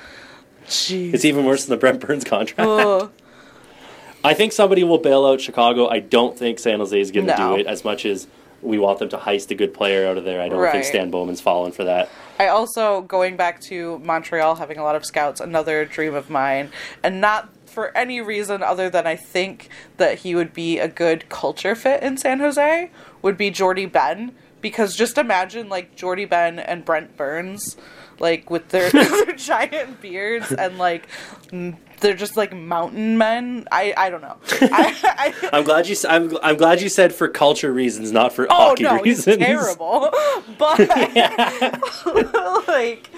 [0.66, 1.14] Jeez.
[1.14, 2.68] It's even worse than the Brent Burns contract.
[2.68, 3.10] Ugh.
[4.24, 5.88] I think somebody will bail out Chicago.
[5.88, 7.54] I don't think San Jose is going to No.
[7.54, 8.26] do it as much as
[8.62, 10.40] we want them to heist a good player out of there.
[10.42, 12.08] I don't think Stan Bowman's falling for that.
[12.38, 16.70] I also going back to Montreal having a lot of scouts, another dream of mine,
[17.04, 21.28] and not for any reason other than I think that he would be a good
[21.28, 26.58] culture fit in San Jose would be Jordie Benn because just imagine like Jordie Benn
[26.58, 27.76] and Brent Burns
[28.18, 31.06] like with their, their giant beards and like
[32.00, 33.66] they're just like mountain men.
[33.70, 34.38] I I don't know.
[34.62, 35.96] I, I'm glad you.
[36.08, 39.36] I'm, I'm glad you said for culture reasons, not for Oh hockey no, reasons.
[39.36, 40.08] he's terrible.
[40.58, 40.78] But
[42.68, 43.10] like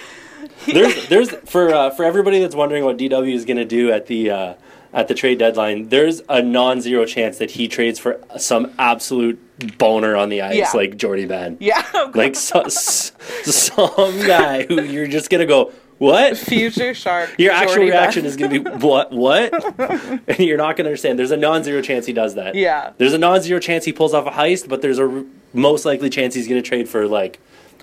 [0.73, 4.07] there's there's for uh, for everybody that's wondering what DW is going to do at
[4.07, 4.55] the uh,
[4.93, 5.89] at the trade deadline.
[5.89, 9.39] There's a non-zero chance that he trades for some absolute
[9.79, 10.71] boner on the ice, Yeah.
[10.75, 11.57] like Jordie Benn.
[11.61, 13.13] yeah, Like so, s-
[13.45, 16.37] some guy who you're just gonna go what?
[16.39, 17.35] future shark.
[17.39, 18.01] Your actual Jordie Benn.
[18.01, 19.11] reaction is going to be what?
[19.11, 19.81] What?
[20.29, 21.19] and you're not going to understand.
[21.19, 22.55] There's a non-zero chance he does that.
[22.55, 22.93] Yeah.
[22.99, 26.09] There's a non-zero chance he pulls off a heist, but there's a r- most likely
[26.09, 27.41] chance he's going to trade for like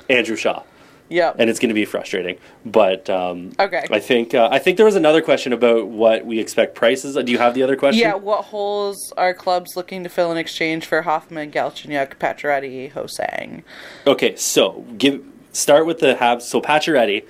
[0.10, 0.64] Andrew Shaw,
[1.10, 1.36] Yep.
[1.38, 2.38] and it's going to be frustrating.
[2.66, 3.86] But um, Okay.
[3.92, 7.16] I think uh, I think there was another question about what we expect prices.
[7.16, 8.02] Do you have the other question?
[8.02, 13.64] Yeah, what holes are clubs looking to fill in exchange for Hoffman, Galchenyuk, Pacioretty, Ho-Sang?
[14.08, 16.42] Okay, so give start with the Habs.
[16.42, 17.26] So Pacioretty,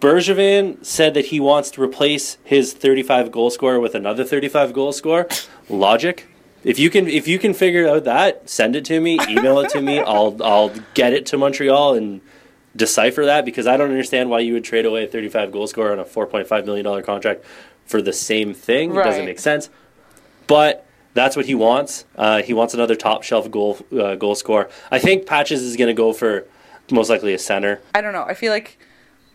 [0.00, 4.92] Bergevin said that he wants to replace his 35 goal scorer with another 35 goal
[4.92, 5.28] scorer.
[5.68, 6.26] Logic.
[6.64, 9.70] If you can, if you can figure out that, send it to me, email it
[9.70, 9.98] to me.
[10.06, 12.20] I'll I'll get it to Montreal and
[12.74, 15.92] decipher that because I don't understand why you would trade away a 35 goal scorer
[15.92, 17.44] on a 4.5 million dollar contract
[17.84, 18.92] for the same thing.
[18.92, 19.70] It doesn't make sense.
[20.46, 22.04] But that's what he wants.
[22.16, 24.70] Uh, he wants another top shelf goal uh, goal scorer.
[24.90, 26.46] I think Patches is going to go for
[26.90, 27.80] most likely a center.
[27.94, 28.24] I don't know.
[28.24, 28.78] I feel like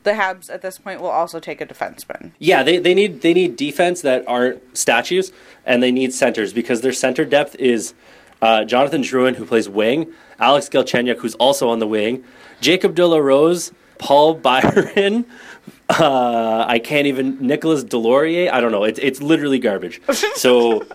[0.04, 2.32] the Habs at this point will also take a defenseman.
[2.40, 5.32] Yeah, they, they need they need defense that aren't statues,
[5.66, 7.94] and they need centers because their center depth is
[8.42, 12.24] uh, Jonathan Drouin, who plays wing, Alex Galchenyuk, who's also on the wing,
[12.62, 15.26] Jacob De La Rose, Paul Byron.
[15.90, 18.52] Uh, I can't even Nicholas Deslauriers.
[18.52, 18.84] I don't know.
[18.84, 20.02] It's it's literally garbage.
[20.36, 20.86] So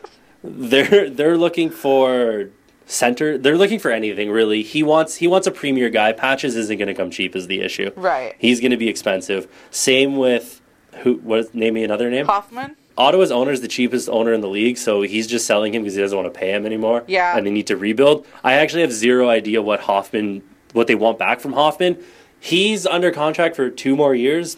[0.44, 2.50] they're they're looking for
[2.86, 3.38] center.
[3.38, 4.62] They're looking for anything really.
[4.62, 6.12] He wants he wants a premier guy.
[6.12, 7.90] Patches isn't going to come cheap is the issue.
[7.96, 8.34] Right.
[8.38, 9.46] He's going to be expensive.
[9.70, 10.60] Same with
[11.02, 11.14] who?
[11.16, 11.38] What?
[11.40, 12.26] is- Name me another name.
[12.26, 12.76] Hoffman?
[12.98, 15.94] Ottawa's owner is the cheapest owner in the league, so he's just selling him because
[15.94, 17.04] he doesn't want to pay him anymore.
[17.06, 17.34] Yeah.
[17.34, 18.26] and they need to rebuild.
[18.44, 20.42] I actually have zero idea what Hoffman,
[20.72, 22.02] what they want back from Hoffman.
[22.38, 24.56] He's under contract for two more years,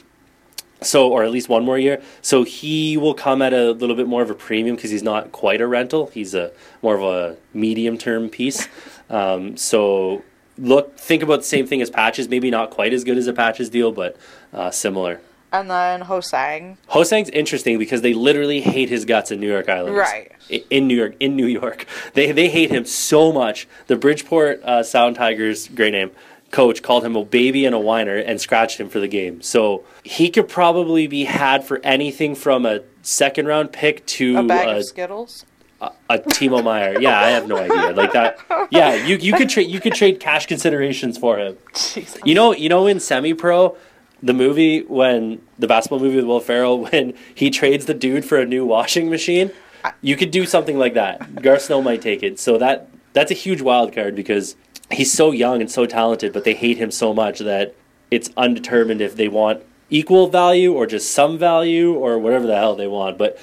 [0.80, 2.02] so or at least one more year.
[2.22, 5.32] So he will come at a little bit more of a premium because he's not
[5.32, 6.06] quite a rental.
[6.06, 8.68] He's a more of a medium term piece.
[9.10, 10.22] Um, so
[10.56, 12.28] look think about the same thing as Patches.
[12.28, 14.16] Maybe not quite as good as a Patches deal, but
[14.52, 15.20] uh, similar.
[15.54, 16.78] And then Ho-Sang.
[16.88, 20.00] Ho-Sang's interesting because they literally hate his guts in New York Islanders.
[20.00, 20.32] Right.
[20.68, 23.68] In New York, in New York, they they hate him so much.
[23.86, 26.10] The Bridgeport uh, Sound Tigers, great name,
[26.50, 29.42] coach called him a baby and a whiner and scratched him for the game.
[29.42, 34.42] So he could probably be had for anything from a second round pick to A
[34.42, 35.46] bag a, of Skittles.
[35.80, 37.00] a, a Timo Meier.
[37.00, 37.92] Yeah, I have no idea.
[37.92, 38.38] Like that.
[38.70, 41.56] Yeah, you you could trade you could trade cash considerations for him.
[41.74, 42.18] Jesus.
[42.24, 43.76] You know, you know, in semi pro,
[44.24, 48.38] the movie when the basketball movie with Will Ferrell, when he trades the dude for
[48.38, 49.52] a new washing machine,
[50.00, 51.42] you could do something like that.
[51.42, 52.40] Garth Snow might take it.
[52.40, 54.56] So that that's a huge wild card because
[54.90, 57.74] he's so young and so talented, but they hate him so much that
[58.10, 62.74] it's undetermined if they want equal value or just some value or whatever the hell
[62.74, 63.18] they want.
[63.18, 63.38] But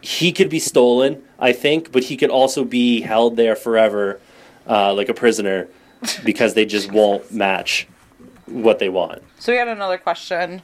[0.00, 4.20] he could be stolen, I think, but he could also be held there forever,
[4.66, 5.68] uh, like a prisoner,
[6.24, 7.86] because they just won't match
[8.50, 9.22] what they want.
[9.38, 10.62] So we had another question.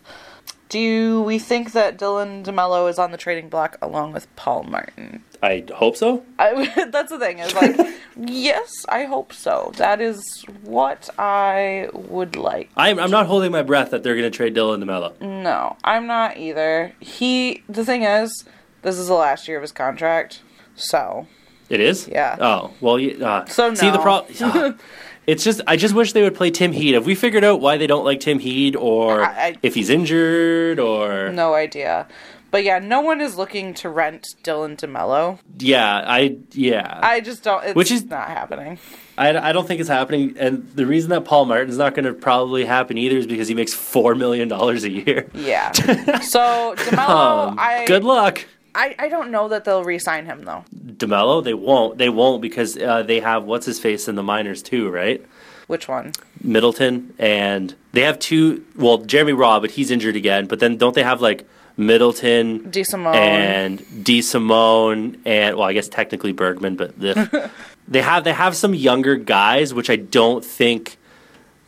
[0.68, 5.22] Do we think that Dylan DeMelo is on the trading block along with Paul Martin?
[5.40, 6.24] I hope so.
[6.40, 7.38] I, that's the thing.
[7.38, 7.76] Is like,
[8.16, 9.72] yes, I hope so.
[9.76, 12.70] That is what I would like.
[12.76, 15.20] I'm, I'm not holding my breath that they're going to trade Dylan DeMelo.
[15.20, 16.92] No, I'm not either.
[16.98, 17.62] He.
[17.68, 18.44] The thing is,
[18.82, 20.42] this is the last year of his contract,
[20.74, 21.28] so
[21.68, 22.08] It is.
[22.08, 22.36] Yeah.
[22.40, 22.96] Oh well.
[23.24, 24.78] Uh, So See the problem.
[25.26, 26.94] It's just I just wish they would play Tim Heed.
[26.94, 29.90] Have we figured out why they don't like Tim Heed, or I- I- if he's
[29.90, 32.06] injured, or no idea.
[32.52, 35.40] But yeah, no one is looking to rent Dylan DeMelo.
[35.58, 37.00] yeah, I yeah.
[37.02, 37.62] I just don't.
[37.64, 38.78] It's Which is- not happening.
[39.18, 42.12] I, I don't think it's happening, and the reason that Paul Martin's not going to
[42.12, 45.28] probably happen either is because he makes four million dollars a year.
[45.34, 45.72] Yeah.
[46.20, 48.44] so DeMelo, Um, I good luck,
[48.76, 50.64] I I don't know that they'll re-sign him though.
[50.74, 51.42] DeMelo.
[51.42, 51.98] They won't.
[51.98, 55.24] They won't because uh, they have what's his face in the minors too, right?
[55.66, 56.12] Which one?
[56.42, 58.64] Middleton, and they have two.
[58.76, 60.46] Well, Jeremy Roy, but he's injured again.
[60.46, 63.14] But then don't they have like Middleton DeSimone.
[63.14, 67.50] and DeSimone and well, I guess technically Bergman, but the,
[67.88, 70.98] they have they have some younger guys, which I don't think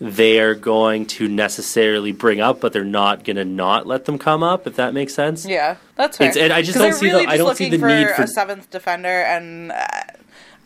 [0.00, 4.18] they are going to necessarily bring up, but they're not going to not let them
[4.18, 4.66] come up.
[4.66, 5.44] If that makes sense.
[5.46, 6.28] Yeah, that's fair.
[6.28, 8.70] It's- and I just don't see the- I don't see the need for- a seventh
[8.70, 9.86] defender, and uh,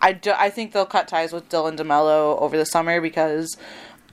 [0.03, 3.57] I do, I think they'll cut ties with Dylan DeMelo over the summer because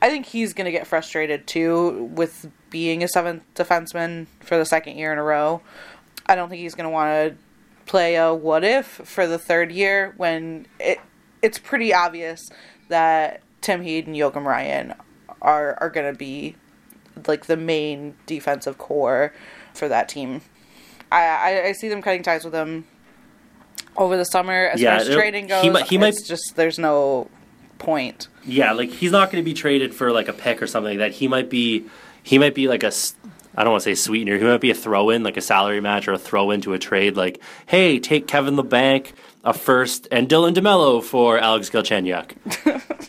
[0.02, 4.66] I think he's going to get frustrated too with being a seventh defenseman for the
[4.66, 5.62] second year in a row.
[6.28, 7.36] I don't think he's going to want to
[7.88, 11.00] play a what if for the third year when it
[11.42, 12.40] it's pretty obvious
[12.90, 14.94] that Tim Heed and Joakim Ryan
[15.42, 16.56] are are going to be
[17.28, 19.34] like the main defensive core
[19.74, 20.42] for that team.
[21.12, 22.86] I, I, I see them cutting ties with him
[23.98, 25.64] over the summer as Yeah, far as trading goes.
[25.64, 27.30] he might- he might- just there's no
[27.78, 28.28] point.
[28.46, 31.12] Yeah, like he's not going to be traded for like a pick or something like
[31.12, 31.18] that.
[31.18, 31.86] He might be,
[32.24, 32.92] he might be like a
[33.56, 34.38] I don't want to say sweetener.
[34.38, 36.80] He might be a throw in, like a salary match or a throw into a
[36.80, 37.18] trade.
[37.18, 39.12] Like, hey, take Kevin Labanc,
[39.44, 42.32] a first, and Dylan DeMelo for Alex Galchenyuk.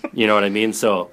[0.13, 0.73] you know what I mean?
[0.73, 1.11] So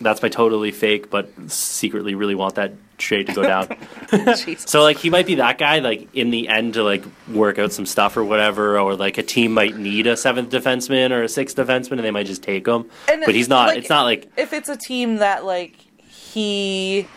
[0.00, 3.68] that's my totally fake, but secretly really want that trade to go down.
[4.66, 7.72] So like he might be that guy like in the end to like work out
[7.72, 11.28] some stuff or whatever, or like a team might need a seventh defenseman or a
[11.28, 12.88] sixth defenseman, and they might just take him.
[13.08, 13.68] And but he's not.
[13.68, 15.76] like, it's not like if it's a team that like
[16.06, 17.08] he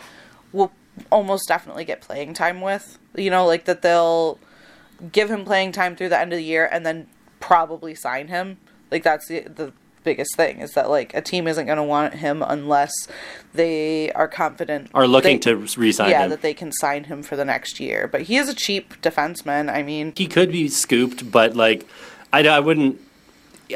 [0.52, 0.72] will
[1.10, 4.38] almost definitely get playing time with, you know, like that they'll
[5.12, 7.06] give him playing time through the end of the year and then
[7.40, 8.58] probably sign him.
[8.90, 9.72] Like that's the the
[10.04, 12.92] biggest thing is that like a team isn't going to want him unless
[13.54, 16.30] they are confident are looking they- to resign yeah him.
[16.30, 18.08] that they can sign him for the next year.
[18.10, 19.72] But he is a cheap defenseman.
[19.72, 21.86] I mean, he could be scooped, but like
[22.32, 23.00] I, I wouldn't.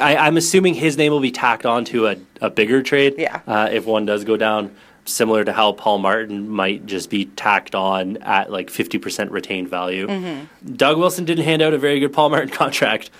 [0.01, 3.15] I, I'm assuming his name will be tacked onto a, a bigger trade.
[3.19, 3.41] Yeah.
[3.47, 7.75] Uh, if one does go down, similar to how Paul Martin might just be tacked
[7.75, 10.07] on at like 50% retained value.
[10.07, 10.73] Mm-hmm.
[10.77, 13.11] Doug Wilson didn't hand out a very good Paul Martin contract.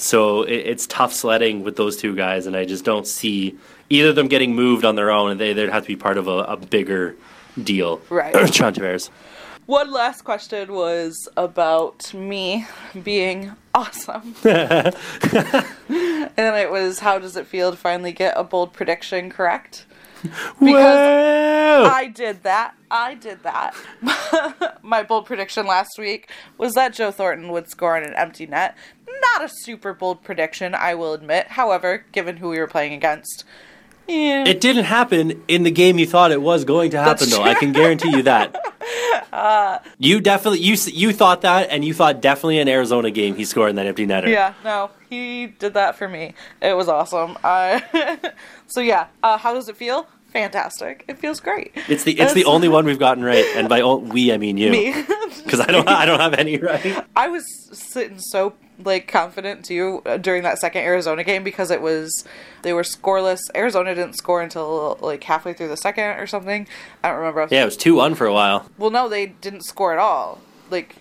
[0.00, 3.56] So it, it's tough sledding with those two guys, and I just don't see
[3.88, 6.16] either of them getting moved on their own, and they, they'd have to be part
[6.16, 7.16] of a, a bigger
[7.62, 8.00] deal.
[8.08, 8.32] Right.
[8.52, 9.10] Toronto Bears.
[9.66, 12.66] one last question was about me
[13.02, 14.34] being awesome.
[14.44, 14.94] and
[16.36, 19.86] then it was how does it feel to finally get a bold prediction correct?
[20.60, 21.84] Because Whoa!
[21.90, 22.74] I did that.
[22.90, 23.74] I did that.
[24.82, 28.76] My bold prediction last week was that Joe Thornton would score on an empty net.
[29.08, 31.48] Not a super bold prediction, I will admit.
[31.48, 33.44] However, given who we were playing against,
[34.10, 34.44] yeah.
[34.46, 37.42] It didn't happen in the game you thought it was going to happen, That's though.
[37.42, 38.56] I can guarantee you that.
[40.02, 43.68] You definitely you you thought that, and you thought definitely an Arizona game he scored
[43.68, 44.28] in that empty netter.
[44.28, 46.34] Yeah, no, he did that for me.
[46.62, 47.36] It was awesome.
[47.44, 47.80] Uh,
[48.66, 50.06] so yeah, uh, how does it feel?
[50.32, 51.04] Fantastic.
[51.08, 51.72] It feels great.
[51.88, 54.56] It's the it's the only one we've gotten right, and by all, we I mean
[54.56, 54.92] you, me.
[55.44, 57.04] because I don't I don't have any right.
[57.16, 61.82] I was sitting so like confident too uh, during that second Arizona game because it
[61.82, 62.24] was
[62.62, 63.40] they were scoreless.
[63.54, 66.66] Arizona didn't score until like halfway through the second or something.
[67.02, 67.48] I don't remember.
[67.50, 68.70] Yeah, it was two one for a while.
[68.78, 70.40] Well, no, they didn't score at all.
[70.70, 70.96] Like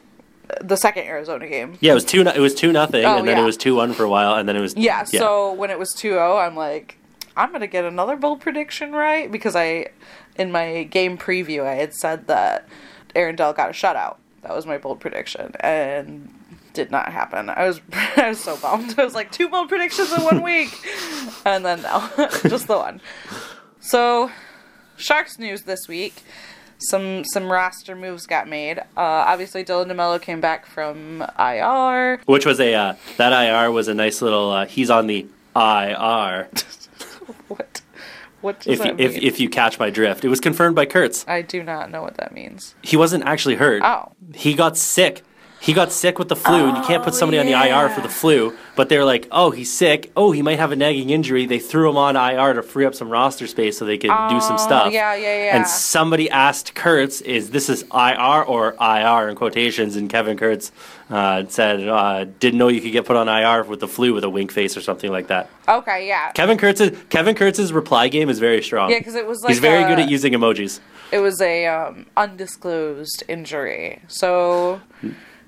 [0.62, 1.78] the second Arizona game.
[1.80, 2.22] Yeah, it was two.
[2.22, 3.44] It was two nothing, Oh, and then yeah.
[3.44, 5.78] it was two one for a while, and then it was Yeah, so when it
[5.78, 6.98] was 2-0, I'm like
[7.40, 9.88] I'm going to get another bold prediction right because I
[10.36, 12.68] in my game preview I had said that
[13.16, 14.18] Aaron Dell got a shutout.
[14.42, 16.34] That was my bold prediction and
[16.74, 17.50] did not happen.
[17.50, 17.80] I was
[18.18, 19.00] I was so bummed.
[19.00, 20.78] I was like two bold predictions in one week.
[21.46, 22.10] and then no,
[22.44, 23.00] just the one.
[23.80, 24.30] So
[24.98, 26.16] Sharks news this week.
[26.90, 28.80] Some some roster moves got made.
[28.80, 32.20] Uh, obviously, Dylan DeMelo came back from IR.
[32.26, 34.52] which was a uh, that IR was a nice little.
[34.52, 35.26] Uh, he's on the
[35.56, 36.50] IR.
[37.48, 37.82] What?
[38.42, 41.26] What does If that if if you catch my drift, it was confirmed by Kurz.
[41.28, 42.76] I do not know what that means.
[42.82, 43.82] He wasn't actually hurt.
[43.84, 44.14] Oh.
[44.34, 45.24] He got sick.
[45.62, 48.00] He got sick with the flu, and you can't put somebody on the IR for
[48.00, 48.56] the flu.
[48.78, 50.10] But they're like, oh, he's sick.
[50.16, 51.46] Oh, he might have a nagging injury.
[51.46, 54.40] They threw him on IR to free up some roster space so they could do
[54.40, 54.94] some Oh, stuff.
[54.94, 55.58] yeah, yeah, yeah.
[55.58, 60.72] And somebody asked Kurz, "Is this is IR or IR in quotations?" And Kevin Kurz
[61.10, 64.24] uh, said, uh, "Didn't know you could get put on IR with the flu with
[64.24, 66.32] a wink face or something like that." Okay, yeah.
[66.32, 68.92] Kevin Kurz's Kevin Kurz's reply game is very strong.
[68.92, 70.80] Yeah, because it was like he's very a- good at using emojis.
[71.12, 74.02] It was a um, undisclosed injury.
[74.08, 74.80] So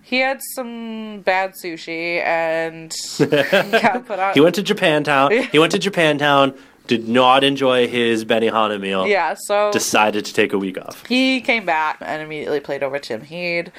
[0.03, 2.91] he had some bad sushi and
[3.81, 4.33] got put on.
[4.33, 5.49] He went to Japantown.
[5.49, 6.57] he went to Japantown.
[6.87, 9.07] Did not enjoy his Benihana meal.
[9.07, 11.05] yeah, so Decided to take a week off.
[11.07, 13.71] he came back and immediately played over Tim Heed.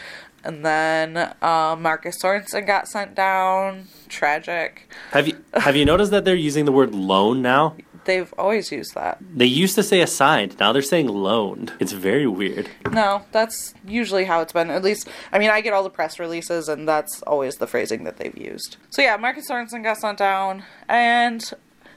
[0.45, 3.85] And then uh, Marcus Sorensen got sent down.
[4.09, 4.89] Tragic.
[5.11, 7.77] Have you have you noticed that they're using the word loan now?
[8.05, 9.19] They've always used that.
[9.21, 10.59] They used to say assigned.
[10.59, 11.73] Now they're saying loaned.
[11.79, 12.69] It's very weird.
[12.91, 14.71] No, that's usually how it's been.
[14.71, 18.05] At least, I mean, I get all the press releases, and that's always the phrasing
[18.05, 18.77] that they've used.
[18.91, 21.53] So yeah, Marcus Sorensen got sent down, and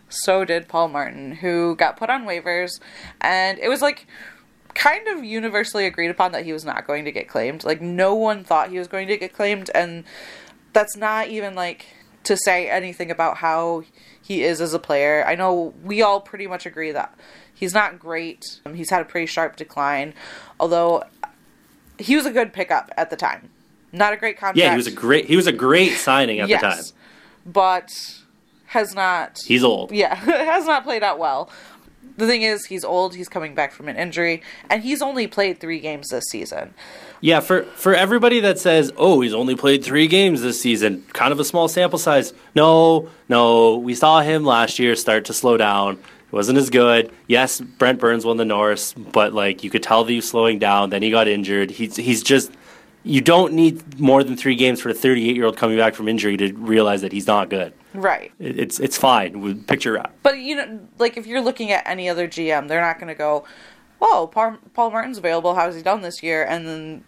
[0.10, 2.80] so did Paul Martin, who got put on waivers,
[3.22, 4.06] and it was like
[4.76, 7.64] kind of universally agreed upon that he was not going to get claimed.
[7.64, 10.04] Like no one thought he was going to get claimed, and
[10.74, 11.88] that's not even like
[12.26, 13.84] to say anything about how
[14.26, 15.24] he is as a player.
[15.26, 17.14] I know we all pretty much agree that
[17.54, 18.60] he's not great.
[18.66, 20.14] Um, He's had a pretty sharp decline,
[20.60, 21.04] although
[22.00, 23.50] he was a good pickup at the time.
[23.92, 24.58] Not a great contract.
[24.58, 26.84] Yeah, he was a great he was a great signing at the time.
[27.46, 27.90] but
[28.68, 29.40] has not.
[29.46, 29.92] He's old.
[29.92, 31.50] Yeah, has not played out well.
[32.18, 33.16] The thing is, he's old.
[33.16, 36.74] He's coming back from an injury, and he's only played three games this season.
[37.22, 41.32] Yeah, for for everybody that says, "Oh, he's only played 3 games this season, kind
[41.32, 45.58] of a small sample size." No, no, we saw him last year start to slow
[45.58, 45.94] down.
[45.96, 47.12] It wasn't as good.
[47.28, 50.60] Yes, Brent Burns won the Norris, but like you could tell that he was slowing
[50.60, 50.90] down.
[50.90, 51.72] Then he got injured.
[51.72, 52.52] He's he's just
[53.06, 56.52] you don't need more than 3 games for a 38-year-old coming back from injury to
[56.54, 57.72] realize that he's not good.
[57.94, 58.32] Right.
[58.40, 60.04] It- It's it's fine with picture.
[60.24, 63.16] But you know, like if you're looking at any other GM, they're not going to
[63.16, 63.46] go,
[64.02, 65.56] "Oh, Paul, Paul Martin's available.
[65.56, 67.04] How's he done this year?" And then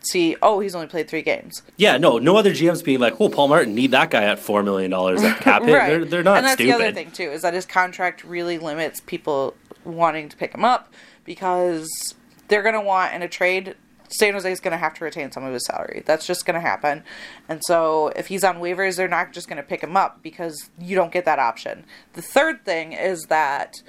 [0.00, 3.28] see, "Oh, he's only played three games." Yeah, no, no other GMs being like, "Oh,
[3.28, 5.88] Paul Martin need that guy at 4 million dollars at cap hit." right.
[5.88, 6.78] They're, they're not and that's stupid.
[6.80, 10.64] the other thing too is that his contract really limits people wanting to pick him
[10.64, 10.92] up
[11.24, 12.14] because
[12.48, 13.74] they're going to want in a trade.
[14.10, 16.02] San Jose is going to have to retain some of his salary.
[16.04, 17.04] That's just going to happen.
[17.48, 20.70] And so if he's on waivers, they're not just going to pick him up because
[20.78, 21.84] you don't get that option.
[22.14, 23.82] The third thing is that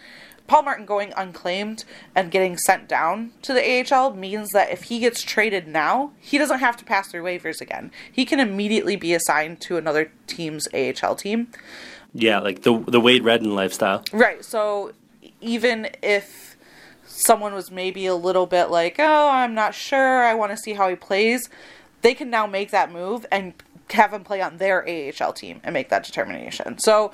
[0.47, 4.99] Paul Martin going unclaimed and getting sent down to the AHL means that if he
[4.99, 7.89] gets traded now, he doesn't have to pass through waivers again.
[8.11, 11.47] He can immediately be assigned to another team's AHL team.
[12.13, 14.03] Yeah, like the the Wade Redden lifestyle.
[14.11, 14.43] Right.
[14.43, 14.91] So
[15.39, 16.50] even if
[17.11, 20.23] someone was maybe a little bit like, "Oh, I'm not sure.
[20.23, 21.49] I want to see how he plays,"
[22.01, 23.53] they can now make that move and
[23.91, 26.79] have him play on their AHL team and make that determination.
[26.79, 27.11] So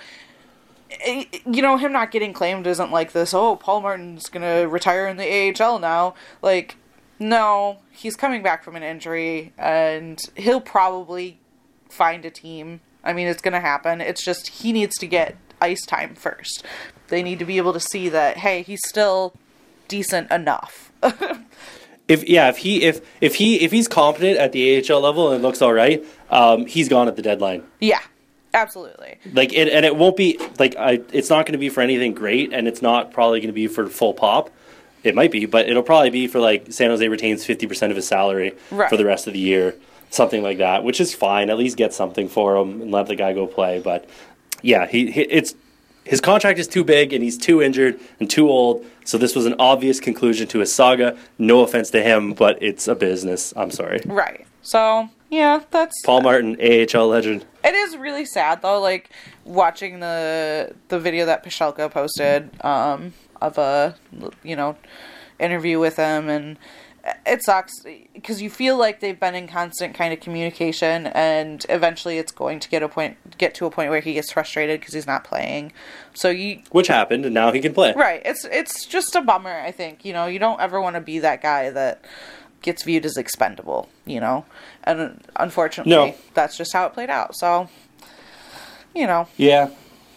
[1.01, 4.67] eh, you know, him not getting claimed isn't like this, "Oh, Paul Martin's going to
[4.67, 6.75] retire in the AHL now." Like
[7.19, 11.39] no, he's coming back from an injury and he'll probably
[11.89, 12.81] find a team.
[13.03, 14.01] I mean, it's going to happen.
[14.01, 16.63] It's just he needs to get ice time first.
[17.07, 19.33] They need to be able to see that hey, he's still
[19.87, 20.91] decent enough.
[22.07, 25.43] If yeah, if he if if he if he's competent at the AHL level and
[25.43, 27.63] looks all right, um, he's gone at the deadline.
[27.81, 27.99] yeah,
[28.53, 29.17] absolutely.
[29.33, 31.01] Like it, and it won't be like I.
[31.11, 33.67] It's not going to be for anything great, and it's not probably going to be
[33.67, 34.49] for full pop.
[35.03, 37.97] it might be, but it'll probably be for like San Jose retains fifty percent of
[37.97, 38.89] his salary Right.
[38.89, 39.75] for the rest of the year,
[40.09, 41.49] something like that, which is fine.
[41.49, 43.81] At least get something for him and let the guy go play.
[43.81, 44.09] But
[44.61, 45.55] yeah, he, he it's
[46.07, 48.85] his contract is too big and he's too injured and too old.
[49.05, 51.17] So this was an obvious conclusion to his saga.
[51.37, 53.53] No offense to him, but it's a business.
[53.55, 54.01] I'm sorry.
[54.05, 54.45] Right.
[54.61, 57.45] So yeah, that's Paul Martin, AHL legend.
[57.63, 59.09] It is really sad though, like
[59.43, 63.95] watching the the video that Pashelka posted um, of a
[64.43, 64.77] you know
[65.39, 66.57] interview with him, and
[67.25, 67.73] it sucks
[68.13, 72.59] because you feel like they've been in constant kind of communication, and eventually it's going
[72.59, 75.23] to get a point get to a point where he gets frustrated because he's not
[75.23, 75.71] playing.
[76.13, 77.93] So you Which happened, and now he can play.
[77.95, 79.51] right, it's it's just a bummer.
[79.59, 82.03] I think you know you don't ever want to be that guy that
[82.61, 84.45] gets viewed as expendable, you know,
[84.83, 86.15] and unfortunately No.
[86.33, 87.35] that's just how it played out.
[87.35, 87.69] So
[88.95, 89.69] you know Yeah.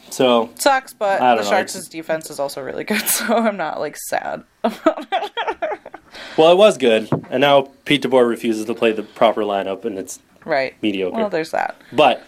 [0.08, 3.96] So sucks, but the know, Sharks' defense is also really good, so I'm not like
[4.08, 4.42] sad.
[6.36, 9.98] well, it was good, and now Pete DeBoer refuses to play the proper lineup, and
[9.98, 10.74] it's right.
[10.82, 11.16] mediocre.
[11.16, 11.80] Well, there's that.
[11.92, 12.24] But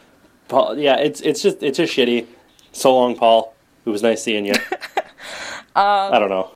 [0.49, 2.27] Paul, yeah, it's it's just it's just shitty.
[2.73, 3.55] So long, Paul.
[3.85, 4.55] It was nice seeing you.
[4.55, 5.03] Um,
[5.77, 6.55] I don't know.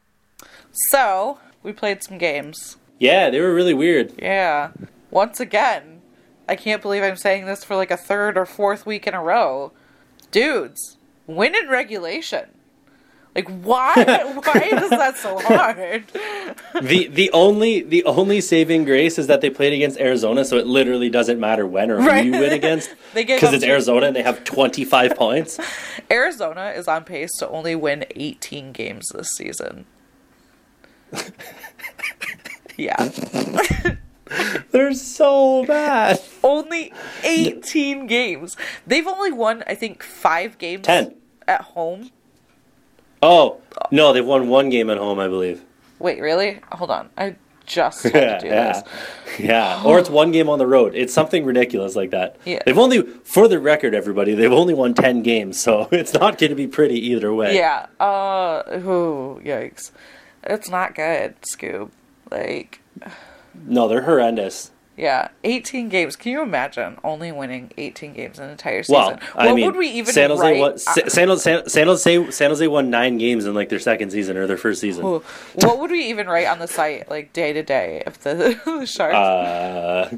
[0.91, 2.77] So we played some games.
[2.99, 4.15] Yeah, they were really weird.
[4.19, 4.71] Yeah.
[5.11, 6.03] Once again,
[6.49, 9.23] I can't believe I'm saying this for like a third or fourth week in a
[9.23, 9.73] row.
[10.31, 10.97] Dudes,
[11.27, 12.51] win in regulation.
[13.37, 13.93] Like why?
[14.45, 16.05] why is that so hard?
[16.83, 20.67] the the only the only saving grace is that they played against Arizona, so it
[20.67, 22.25] literally doesn't matter when or who Right.
[22.25, 25.61] you win against because it's to- Arizona and they have twenty five points.
[26.11, 29.85] Arizona is on pace to only win 18 games this season.
[32.77, 33.11] yeah.
[34.73, 36.21] They're so bad.
[36.43, 38.57] Only 18 games.
[38.87, 41.15] They've only won, I think, five games 10.
[41.47, 42.11] at home.
[43.29, 43.61] Oh
[43.91, 45.63] no, they've won one game at home, I believe.
[45.99, 46.61] Wait, really?
[46.73, 47.09] Hold on.
[47.19, 47.35] I
[47.67, 48.83] just had Yeah, to do yeah, this.
[49.41, 49.83] yeah.
[49.85, 50.95] Or it's one game on the road.
[50.95, 52.37] It's something ridiculous like that.
[52.45, 52.61] Yeah.
[52.65, 56.51] They've only, for the record, everybody, they've only won ten games, so it's not going
[56.51, 57.57] to be pretty either way.
[57.57, 57.87] Yeah.
[57.99, 59.91] Uh, ooh, yikes.
[60.45, 61.91] It's not good, Scoob.
[62.31, 62.81] Like,
[63.67, 64.71] No, they're horrendous.
[64.97, 66.17] Yeah, 18 games.
[66.17, 68.95] Can you imagine only winning 18 games an entire season?
[68.95, 70.59] Well, what I mean, would we even San Jose write?
[70.59, 74.39] won, San, San, San Jose San Jose won nine games in like their second season
[74.39, 75.05] or their first season.
[75.05, 75.23] Ooh,
[75.57, 78.87] what would we even write on the site, like day to day, if the, the
[78.87, 79.15] Sharks?
[79.15, 80.17] Uh,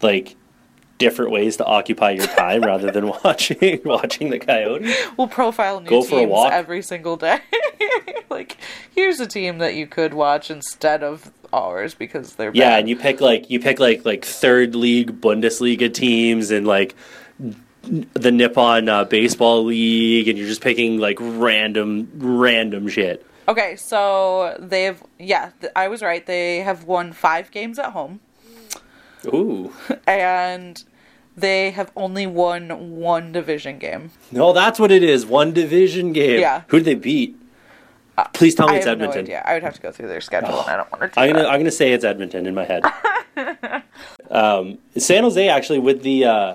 [0.00, 0.36] like
[0.98, 4.94] different ways to occupy your time rather than watching watching the Coyotes.
[5.16, 7.40] we'll profile new go teams every single day.
[8.30, 8.58] like,
[8.94, 12.78] here's a team that you could watch instead of ours because they're Yeah, bad.
[12.80, 16.94] and you pick like you pick like like third league Bundesliga teams and like
[18.14, 23.24] the Nippon uh, baseball league, and you're just picking like random random shit.
[23.46, 26.24] Okay, so they've yeah, th- I was right.
[26.26, 28.20] They have won five games at home,
[29.26, 29.72] Ooh,
[30.06, 30.82] and
[31.36, 34.10] they have only won one division game.
[34.32, 35.24] no, that's what it is.
[35.24, 36.40] One division game.
[36.40, 36.62] Yeah.
[36.68, 37.36] Who did they beat?
[38.34, 39.20] Please tell me I it's no Edmonton.
[39.20, 39.42] idea.
[39.44, 41.46] I would have to go through their schedule, and I don't want to I'm gonna.
[41.48, 42.82] I'm gonna say it's Edmonton in my head.
[44.30, 46.54] um, San Jose actually with the uh,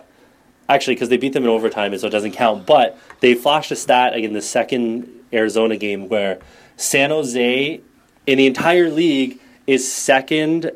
[0.70, 2.66] actually because they beat them in overtime, and so it doesn't count.
[2.66, 6.40] But they flashed a stat in the second Arizona game where
[6.78, 7.82] San Jose
[8.26, 10.72] in the entire league is second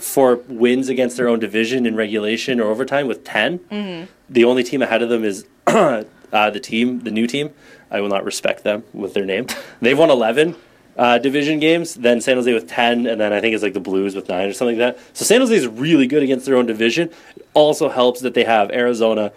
[0.00, 4.06] for wins against their own division in regulation or overtime with 10 Mm-hmm.
[4.30, 6.02] The only team ahead of them is uh,
[6.32, 7.50] the team, the new team.
[7.92, 9.46] I will not respect them with their name.
[9.80, 10.56] They've won eleven
[10.96, 11.94] uh, division games.
[11.94, 14.48] Then San Jose with ten, and then I think it's like the Blues with nine
[14.48, 15.04] or something like that.
[15.16, 17.10] So San Jose is really good against their own division.
[17.36, 19.32] It also helps that they have Arizona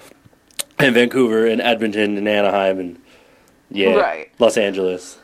[0.80, 3.00] and Vancouver and Edmonton and Anaheim and
[3.70, 4.32] yeah, Right.
[4.40, 5.18] Los Angeles.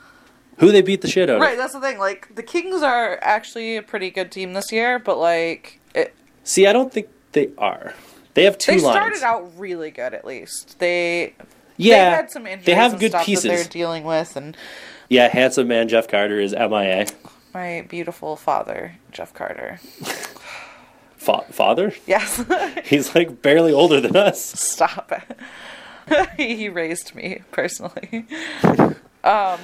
[0.57, 1.49] Who they beat the shit out Right, of.
[1.51, 1.97] Right, that's the thing.
[1.97, 6.13] Like the Kings are actually a pretty good team this year, but like it,
[6.43, 7.93] See, I don't think they are.
[8.33, 8.95] They have two they lines.
[8.95, 10.13] started out really good.
[10.13, 11.33] At least they
[11.85, 13.43] yeah, they had some injuries they have good pieces.
[13.43, 14.55] that they're dealing with, and
[15.09, 17.07] Yeah, handsome man Jeff Carter is MIA.
[17.53, 19.79] my beautiful father, Jeff Carter.
[21.17, 21.93] Fa- father?
[22.07, 22.43] Yes,
[22.85, 24.43] He's like barely older than us.
[24.43, 26.27] stop it.
[26.37, 28.25] he raised me personally.
[29.23, 29.59] Um,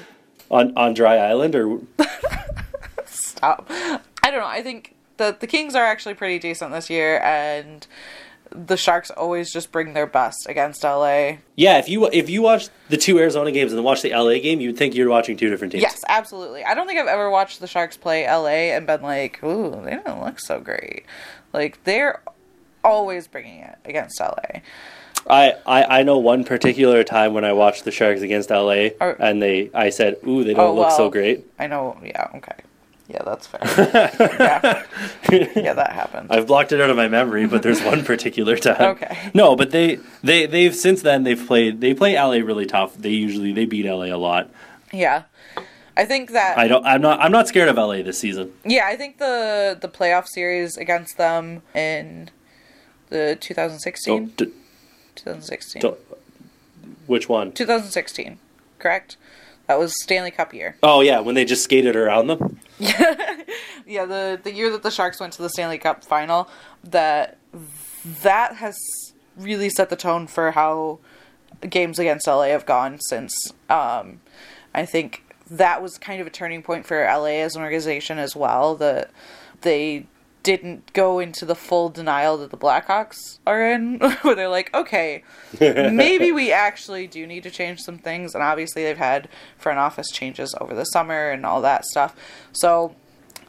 [0.52, 1.80] on on dry island or
[3.06, 3.66] Stop.
[3.70, 4.00] I
[4.32, 4.46] don't know.
[4.46, 7.86] I think the the Kings are actually pretty decent this year, and
[8.66, 11.34] the Sharks always just bring their best against LA.
[11.56, 14.40] Yeah, if you if you watch the two Arizona games and then watch the LA
[14.40, 15.82] game, you'd think you're watching two different teams.
[15.84, 16.64] Yes, absolutely.
[16.64, 19.98] I don't think I've ever watched the Sharks play LA and been like, "Ooh, they
[20.04, 21.06] don't look so great."
[21.54, 22.22] Like they're
[22.84, 24.62] always bringing it against LA.
[25.30, 29.18] I, I, I know one particular time when I watched the Sharks against LA Are-
[29.20, 31.98] and they I said, "Ooh, they don't Oh, look so great." I know.
[32.04, 32.30] Yeah.
[32.36, 32.54] Okay.
[33.10, 33.62] Yeah, that's fair.
[35.32, 35.52] yeah.
[35.56, 36.28] yeah, that happened.
[36.30, 38.82] I've blocked it out of my memory, but there's one particular time.
[38.82, 39.32] Okay.
[39.34, 42.96] No, but they they they've since then they've played they play LA really tough.
[42.98, 44.50] They usually they beat LA a lot.
[44.92, 45.24] Yeah.
[45.96, 48.52] I think that I don't I'm not I'm not scared of LA this season.
[48.66, 52.30] Yeah, I think the the playoff series against them in
[53.10, 54.52] the 2016 Don't- d-
[55.16, 55.98] 2016 don't-
[57.08, 57.54] which one?
[57.54, 58.38] 2016,
[58.80, 59.16] correct?
[59.68, 60.78] That was Stanley Cup year.
[60.82, 62.60] Oh yeah, when they just skated around them.
[63.88, 66.50] Yeah, the the year that the Sharks went to the Stanley Cup final,
[66.84, 67.38] that
[68.22, 68.78] that has
[69.38, 71.00] really set the tone for how
[71.70, 73.54] games against LA have gone since.
[73.70, 74.20] Um,
[74.76, 78.36] I think that was kind of a turning point for LA as an organization as
[78.36, 78.76] well.
[78.76, 79.10] That
[79.62, 80.06] they
[80.48, 85.22] didn't go into the full denial that the Blackhawks are in, where they're like, okay,
[85.60, 88.34] maybe we actually do need to change some things.
[88.34, 89.28] And obviously, they've had
[89.58, 92.16] front office changes over the summer and all that stuff.
[92.54, 92.96] So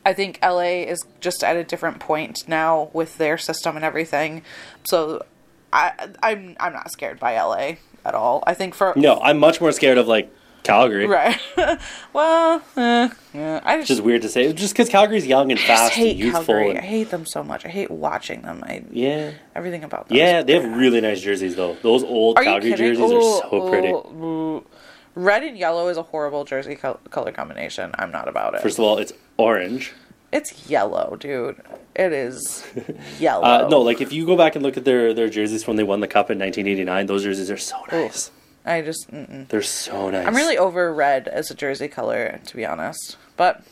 [0.04, 4.42] I think LA is just at a different point now with their system and everything.
[4.82, 5.24] So
[5.72, 8.42] I, I'm I'm not scared by LA at all.
[8.44, 11.06] I think for No, I'm much more scared of like Calgary.
[11.06, 11.38] right.
[12.12, 15.94] well, eh, yeah, I just, is weird to say, just because Calgary's young and fast
[15.94, 16.44] hate and youthful.
[16.44, 16.78] Calgary.
[16.78, 17.64] I hate them so much.
[17.64, 18.62] I hate watching them.
[18.66, 20.16] I yeah, everything about them.
[20.16, 21.76] yeah, they have really nice jerseys though.
[21.82, 23.88] Those old Are Calgary jerseys Ooh, are so pretty.
[23.88, 24.66] ooh, ooh.
[25.14, 27.90] Red and yellow is a horrible jersey col- color combination.
[27.98, 28.60] I'm not about it.
[28.60, 29.92] First of all, it's orange.
[30.30, 31.60] It's yellow, dude.
[31.96, 32.64] It is
[33.18, 33.42] yellow.
[33.44, 35.76] Uh, no, like if you go back and look at their their jerseys from when
[35.78, 38.30] they won the cup in 1989, those jerseys are so nice.
[38.68, 39.10] I just.
[39.10, 39.48] Mm-mm.
[39.48, 40.26] They're so nice.
[40.26, 43.16] I'm really over red as a jersey color, to be honest.
[43.36, 43.62] But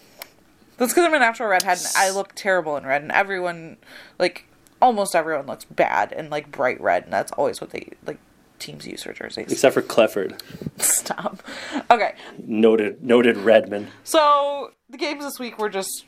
[0.79, 3.77] that's because I'm a natural redhead and I look terrible in red, and everyone,
[4.19, 4.47] like,
[4.81, 8.19] almost everyone looks bad in, like, bright red, and that's always what they, like,
[8.59, 9.53] teams use for jerseys.
[9.53, 10.43] except for Clifford,
[10.79, 11.43] Stop.
[11.91, 13.89] Okay, noted noted Redman.
[14.05, 16.05] so the games this week were just.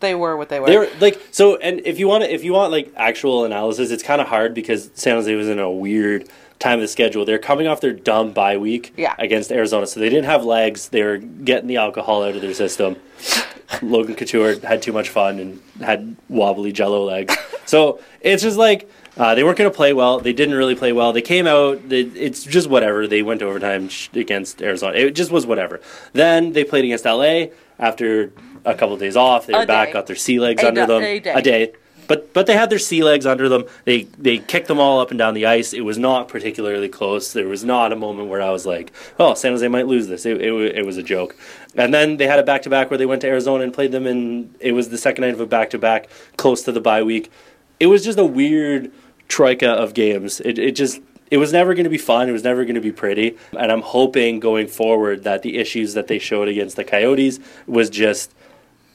[0.00, 0.66] They were what they were.
[0.66, 3.90] They were like so, and if you want to, if you want like actual analysis,
[3.90, 6.28] it's kind of hard because San Jose was in a weird
[6.60, 7.24] time of the schedule.
[7.24, 9.14] They're coming off their dumb bye week Yeah.
[9.18, 10.88] against Arizona, so they didn't have legs.
[10.88, 12.96] They were getting the alcohol out of their system.
[13.82, 17.36] Logan Couture had too much fun and had wobbly Jello legs.
[17.66, 18.88] So it's just like
[19.18, 20.20] uh, they weren't going to play well.
[20.20, 21.12] They didn't really play well.
[21.12, 21.86] They came out.
[21.88, 23.06] They, it's just whatever.
[23.06, 24.96] They went to overtime sh- against Arizona.
[24.96, 25.80] It just was whatever.
[26.12, 27.46] Then they played against LA
[27.78, 28.32] after
[28.64, 29.46] a couple of days off.
[29.46, 29.92] They were A back, day.
[29.92, 31.02] got their sea legs A under da- them.
[31.02, 31.32] a day.
[31.32, 31.72] A day.
[32.06, 33.64] But but they had their sea legs under them.
[33.84, 35.74] They they kicked them all up and down the ice.
[35.74, 37.34] It was not particularly close.
[37.34, 40.24] There was not a moment where I was like, "Oh, San Jose might lose this."
[40.24, 41.36] It it, it was a joke.
[41.74, 43.92] And then they had a back to back where they went to Arizona and played
[43.92, 46.80] them, and it was the second night of a back to back, close to the
[46.80, 47.30] bye week.
[47.78, 48.90] It was just a weird
[49.28, 50.40] troika of games.
[50.40, 52.26] It it just it was never going to be fun.
[52.26, 53.36] It was never going to be pretty.
[53.52, 57.90] And I'm hoping going forward that the issues that they showed against the Coyotes was
[57.90, 58.32] just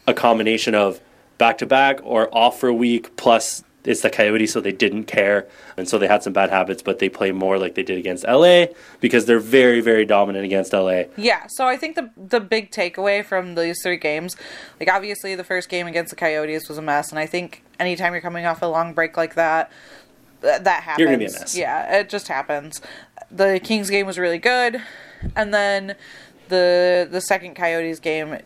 [0.07, 0.99] a combination of
[1.37, 5.05] back to back or off for a week plus it's the Coyotes, so they didn't
[5.05, 7.97] care, and so they had some bad habits, but they play more like they did
[7.97, 8.67] against LA
[9.01, 11.03] because they're very, very dominant against LA.
[11.17, 14.35] Yeah, so I think the the big takeaway from these three games,
[14.79, 18.13] like obviously the first game against the Coyotes was a mess, and I think anytime
[18.13, 19.71] you're coming off a long break like that,
[20.41, 20.99] th- that happens.
[20.99, 21.57] You're gonna be a mess.
[21.57, 22.81] Yeah, it just happens.
[23.31, 24.81] The Kings game was really good,
[25.35, 25.95] and then
[26.47, 28.37] the the second Coyotes game.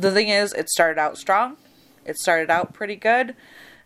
[0.00, 1.56] The thing is, it started out strong.
[2.04, 3.34] It started out pretty good,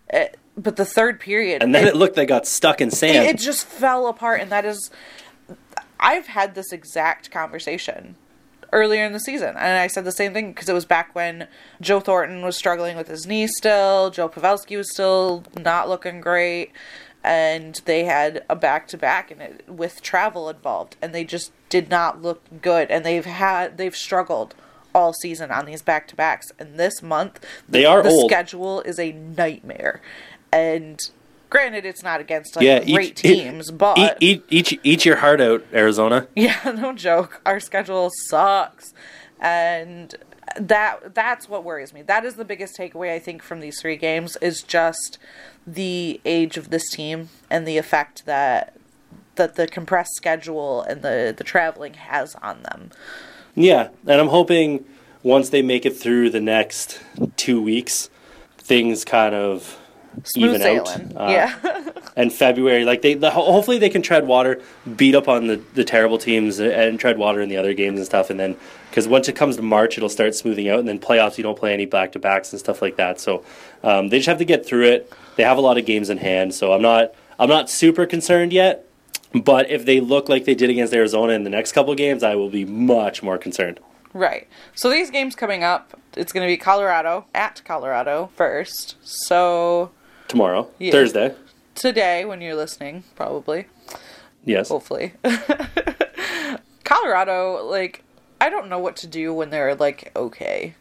[0.08, 3.26] it, but the third period, And then it, looked they got stuck in sand.
[3.26, 4.90] it, it just fell apart and that is
[6.00, 8.16] i've had this exact conversation
[8.72, 11.46] earlier in the season and i said the same thing because it was back when
[11.80, 16.70] joe thornton was struggling with his knee still joe pavelski was still not looking great
[17.24, 22.22] and they had a back-to-back and it with travel involved and they just did not
[22.22, 24.54] look good and they've had they've struggled
[24.98, 28.30] all season on these back-to-backs and this month They are the old.
[28.30, 30.00] schedule is a nightmare.
[30.52, 30.98] And
[31.50, 35.16] granted it's not against like yeah, great each, teams but eat, eat, each, eat your
[35.16, 36.26] heart out, Arizona.
[36.34, 37.40] yeah no joke.
[37.46, 38.92] Our schedule sucks.
[39.40, 40.14] And
[40.58, 42.02] that that's what worries me.
[42.02, 45.18] That is the biggest takeaway i think from these three games is just
[45.66, 48.74] the age of this team and the effect that
[49.36, 52.90] that the compressed schedule and the the traveling has on them
[53.58, 54.84] Yeah, and I'm hoping
[55.22, 57.00] once they make it through the next
[57.36, 58.08] two weeks,
[58.56, 59.78] things kind of
[60.24, 61.28] smooth even sailing out.
[61.28, 64.60] Uh, yeah and February, like they, the, hopefully they can tread water,
[64.96, 68.04] beat up on the, the terrible teams, and tread water in the other games and
[68.04, 68.28] stuff.
[68.28, 68.56] And then,
[68.90, 71.56] because once it comes to March, it'll start smoothing out, and then playoffs, you don't
[71.56, 73.20] play any back to backs and stuff like that.
[73.20, 73.44] So
[73.84, 75.12] um, they just have to get through it.
[75.36, 78.52] They have a lot of games in hand, so I'm not I'm not super concerned
[78.52, 78.87] yet.
[79.34, 82.22] But if they look like they did against Arizona in the next couple of games,
[82.22, 83.78] I will be much more concerned.
[84.14, 84.48] Right.
[84.74, 88.96] So these games coming up, it's going to be Colorado at Colorado first.
[89.02, 89.90] So
[90.28, 90.92] Tomorrow, Yeah.
[90.92, 91.34] Thursday.
[91.74, 93.66] today, when you're listening, probably,
[94.44, 94.68] Yes.
[94.70, 95.12] hopefully,
[96.84, 98.02] Colorado, like,
[98.40, 100.74] I don't know what to do when they're like okay,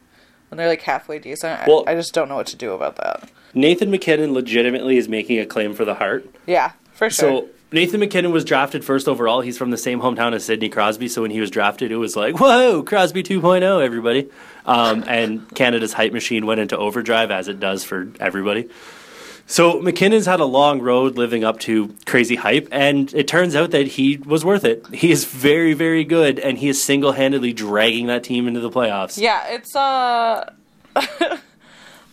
[0.50, 1.60] when they're like halfway decent.
[1.62, 3.30] I- Well- I, just don't know what to do about that.
[3.54, 6.26] Nathan MacKinnon legitimately is making a claim for the heart.
[6.46, 7.30] Yeah, for sure.
[7.44, 9.42] So Nathan MacKinnon was drafted first overall.
[9.42, 11.10] He's from the same hometown as Sidney Crosby.
[11.10, 14.30] So when he was drafted, it was like, whoa, Crosby 2.0, everybody.
[14.66, 18.70] Um, and Canada's hype machine went into overdrive, as it does for everybody.
[19.50, 23.72] So MacKinnon's had a long road living up to crazy hype, and it turns out
[23.72, 24.86] that he was worth it.
[24.94, 28.70] He is very, very good, and he is single handedly dragging that team into the
[28.70, 29.18] playoffs.
[29.18, 30.52] Yeah, it's uh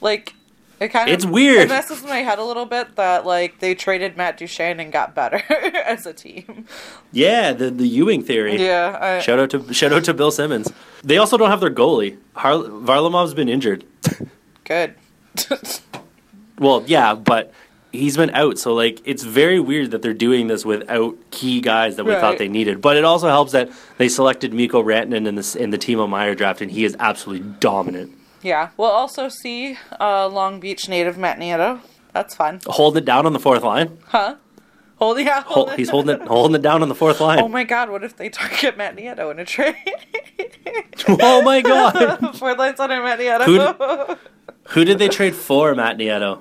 [0.01, 0.35] like
[0.81, 1.63] it kind of It's weird.
[1.63, 4.93] It messes with my head a little bit that like they traded Matt Duchene and
[4.93, 5.43] got better
[5.87, 6.67] as a team.
[7.13, 8.57] Yeah, the, the Ewing theory.
[8.65, 10.73] Yeah, I, Shout out to shout out to Bill Simmons.
[11.03, 12.19] They also don't have their goalie.
[12.35, 13.85] Har- Varlamov's been injured.
[14.65, 14.95] good.
[16.59, 17.53] Well, yeah, but
[17.91, 21.97] he's been out, so like it's very weird that they're doing this without key guys
[21.97, 22.21] that we Right.
[22.21, 22.81] thought they needed.
[22.81, 26.35] But it also helps that they selected Mikko Rantanen in the in the Timo Meier
[26.35, 28.13] draft, and he is absolutely dominant,
[28.45, 31.81] yeah, we'll also see uh, Long Beach native Matt Nieto.
[32.13, 33.99] That's fun, Hold it down on the fourth line.
[34.07, 34.37] huh?
[34.99, 37.41] Hold yeah, Hol- hold he's holding it holding it down on the fourth line.
[37.41, 39.75] Oh my god, what if they target Matt Nieto in a trade?
[41.09, 42.37] oh my god!
[42.39, 44.17] Fourth line center Matt Nieto.
[44.69, 46.41] Who did they trade for, Matt Nieto?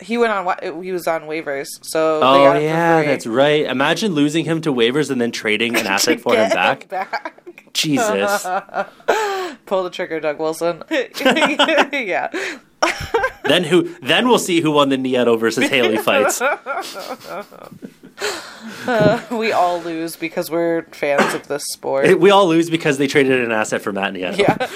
[0.00, 0.82] he went on.
[0.84, 3.64] He was on waivers, so Oh yeah, that's right.
[3.66, 6.88] Imagine losing him to waivers and then trading an asset for him back.
[6.88, 7.34] back.
[7.74, 8.46] Jesus.
[9.66, 10.82] Pull the trigger, Doug Wilson.
[10.90, 12.28] yeah.
[13.44, 13.94] then who?
[14.00, 16.40] Then we'll see who won the Nieto versus Haley fights.
[19.30, 22.18] We all lose because we're fans of this sport.
[22.18, 24.36] we all lose because they traded an asset for Matt Nieto.
[24.36, 24.68] yeah.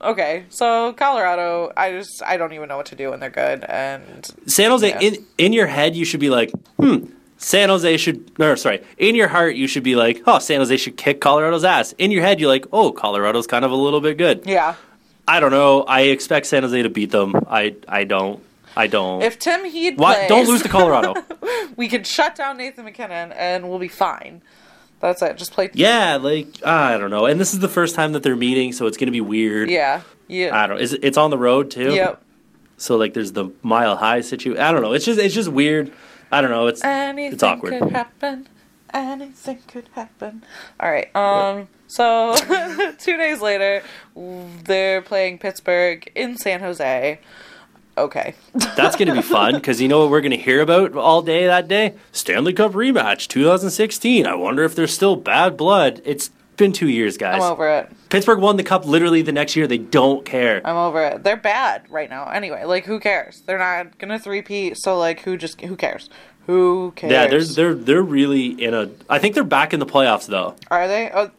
[0.00, 0.44] Okay.
[0.48, 4.28] So Colorado, I just I don't even know what to do when they're good and
[4.46, 5.00] San Jose, Yeah.
[5.00, 7.04] in in your head, you should be like, hmm.
[7.38, 8.82] San Jose should, no, sorry.
[8.98, 11.92] In your heart, you should be like, oh, San Jose should kick Colorado's ass.
[11.96, 14.42] In your head, you're like, oh, Colorado's kind of a little bit good.
[14.44, 14.74] yeah.
[15.26, 15.82] I don't know.
[15.82, 17.34] I expect San Jose to beat them.
[17.48, 18.42] I, I don't.
[18.74, 19.20] I don't.
[19.22, 21.14] If Tim Heed Why, plays, don't lose to Colorado.
[21.76, 24.40] we can shut down Nathan MacKinnon and we'll be fine.
[25.00, 25.36] That's it.
[25.36, 25.68] Just play.
[25.74, 27.26] yeah, like I don't know.
[27.26, 29.68] And this is the first time that they're meeting, so it's gonna be weird.
[29.70, 30.00] Yeah.
[30.28, 30.58] Yeah.
[30.58, 30.80] I don't.
[30.80, 31.92] Is it, it's on the road too?
[31.92, 32.22] Yep.
[32.78, 34.62] So like, there's the mile high situation.
[34.62, 34.92] I don't know.
[34.94, 35.92] It's just it's just weird.
[36.30, 36.66] I don't know.
[36.66, 37.78] It's Anything It's awkward.
[37.78, 38.48] could happen.
[38.92, 40.44] Anything could happen.
[40.80, 41.14] All right.
[41.16, 41.68] Um.
[41.86, 42.34] So
[42.98, 43.82] two days later,
[44.64, 47.18] they're playing Pittsburgh in San Jose.
[47.96, 48.34] Okay.
[48.76, 51.20] That's going to be fun because you know what we're going to hear about all
[51.20, 51.94] day that day?
[52.12, 54.24] Stanley Cup rematch 2016.
[54.24, 56.00] I wonder if there's still bad blood.
[56.04, 57.36] It's been two years, guys.
[57.42, 57.90] I'm over it.
[58.10, 59.66] Pittsburgh won the cup literally the next year.
[59.66, 60.60] They don't care.
[60.64, 61.24] I'm over it.
[61.24, 62.28] They're bad right now.
[62.28, 63.42] Anyway, like who cares?
[63.46, 66.10] They're not gonna three-peat, so like who just who cares?
[66.46, 67.12] Who cares?
[67.12, 68.90] yeah, they're they're they're really in a.
[69.08, 70.54] I think they're back in the playoffs though.
[70.70, 71.10] Are they?
[71.12, 71.30] Oh,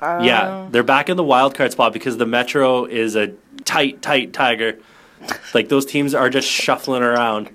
[0.00, 3.32] uh, Yeah, they're back in the wild card spot because the Metro is a
[3.64, 4.78] tight, tight tiger.
[5.54, 7.50] Like those teams are just shuffling around,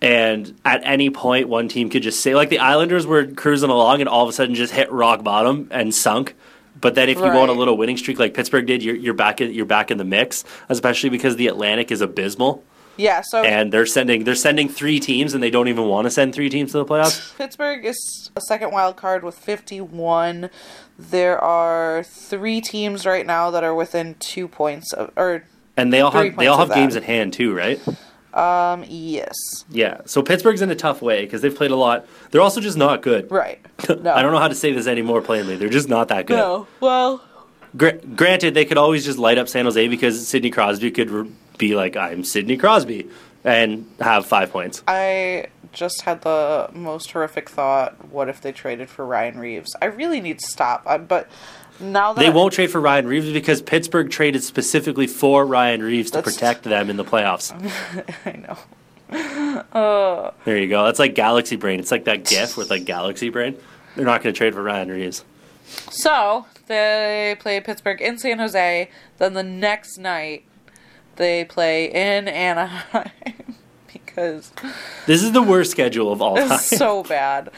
[0.00, 4.00] and at any point, one team could just say, like the Islanders were cruising along,
[4.00, 6.34] and all of a sudden just hit rock bottom and sunk.
[6.78, 9.14] But then if you go on a little winning streak like Pittsburgh did, you're, you're
[9.14, 12.64] back in, you're back in the mix, especially because the Atlantic is abysmal,
[12.96, 13.22] Yeah.
[13.22, 16.34] So and they're sending they're sending three teams, and they don't even want to send
[16.34, 17.34] three teams to the playoffs.
[17.38, 20.50] Pittsburgh is a second wild card with 51.
[20.98, 25.44] There are three teams right now that are within two points of, or
[25.76, 27.80] And they all have they all have games at hand too, right?
[28.34, 29.34] Um, yes,
[29.70, 32.06] Yeah, so Pittsburgh's in a tough way because they've played a lot.
[32.30, 33.30] They're also just not good.
[33.30, 33.58] right.
[33.88, 34.12] No.
[34.14, 35.56] I don't know how to say this any more plainly.
[35.56, 36.36] They're just not that good.
[36.36, 36.66] No.
[36.80, 37.22] Well,
[37.76, 41.30] Gra- granted, they could always just light up San Jose because Sidney Crosby could re-
[41.58, 43.08] be like, "I'm Sidney Crosby,"
[43.44, 44.82] and have five points.
[44.88, 48.10] I just had the most horrific thought.
[48.10, 49.74] What if they traded for Ryan Reaves?
[49.80, 50.82] I really need to stop.
[50.86, 51.28] I, but
[51.80, 56.10] now that They won't trade for Ryan Reaves because Pittsburgh traded specifically for Ryan Reaves
[56.12, 57.52] to That's- protect them in the playoffs.
[58.26, 58.58] I know.
[59.72, 60.84] Uh, There you go.
[60.84, 61.80] That's like Galaxy Brain.
[61.80, 63.56] It's like that GIF with like Galaxy Brain.
[63.96, 65.24] They're not going to trade for Ryan Reaves.
[65.90, 68.88] So they play Pittsburgh in San Jose.
[69.18, 70.44] Then the next night
[71.16, 73.10] they play in Anaheim
[73.92, 74.52] because
[75.06, 76.52] This is the worst schedule of all time.
[76.52, 77.50] it's so bad.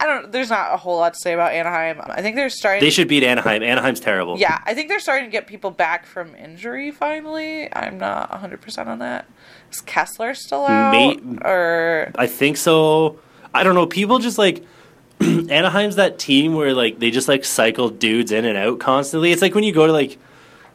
[0.00, 0.32] I don't.
[0.32, 2.00] There's not a whole lot to say about Anaheim.
[2.04, 2.80] I think they're starting.
[2.82, 3.62] they should beat Anaheim.
[3.62, 4.38] Anaheim's terrible.
[4.38, 7.72] Yeah, I think they're starting to get people back from injury finally.
[7.74, 9.26] I'm not 100% on that.
[9.70, 11.20] Is Kesler still out?
[11.44, 13.18] Or I think so.
[13.52, 13.86] I don't know.
[13.86, 14.64] People just like
[15.20, 19.32] Anaheim's that team where like they just like cycle dudes in and out constantly.
[19.32, 20.18] It's like when you go to like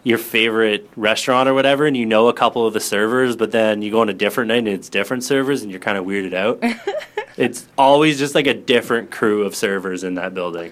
[0.05, 3.81] your favorite restaurant or whatever, and you know a couple of the servers, but then
[3.81, 6.33] you go on a different night and it's different servers, and you're kind of weirded
[6.33, 6.59] out.
[7.37, 10.71] it's always just like a different crew of servers in that building.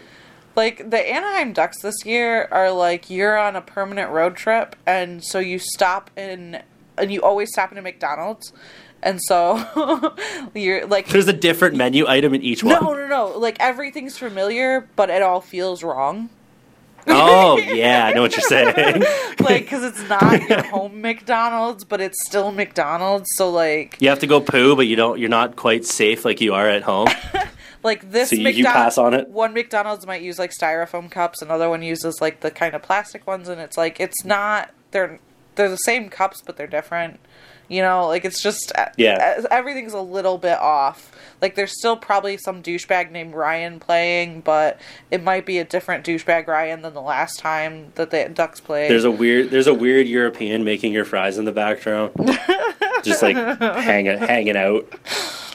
[0.56, 5.24] Like the Anaheim Ducks this year are like you're on a permanent road trip, and
[5.24, 6.62] so you stop in,
[6.96, 8.54] and you always stop in a McDonald's,
[9.02, 10.14] and so
[10.54, 12.76] you're like There's a different menu item in each one.
[12.76, 16.30] no, no, no, like everything's familiar, but it all feels wrong.
[17.08, 18.74] Oh yeah, I know what you're saying.
[19.40, 23.30] like because it's not your home McDonald's, but it's still McDonald's.
[23.36, 25.20] So like, you have to go poo, but you don't.
[25.20, 27.08] You're not quite safe like you are at home.
[27.84, 29.28] like this So you- you pass on it?
[29.30, 33.28] One McDonald's might use like styrofoam cups, another one uses like the kind of plastic
[33.28, 35.20] ones, and it's like it's not they're
[35.56, 37.20] they're the same cups, but they're different.
[37.70, 39.36] You know, like it's just uh, Yeah.
[39.40, 41.12] uh, everything's a little bit off.
[41.42, 44.80] Like there's still probably some douchebag named Ryan playing, but
[45.12, 48.90] it might be a different douchebag Ryan than the last time that the Ducks played.
[48.92, 49.50] There's a weird.
[49.50, 52.12] There's a weird European making your fries in the background,
[53.04, 54.88] just like hanging hanging out.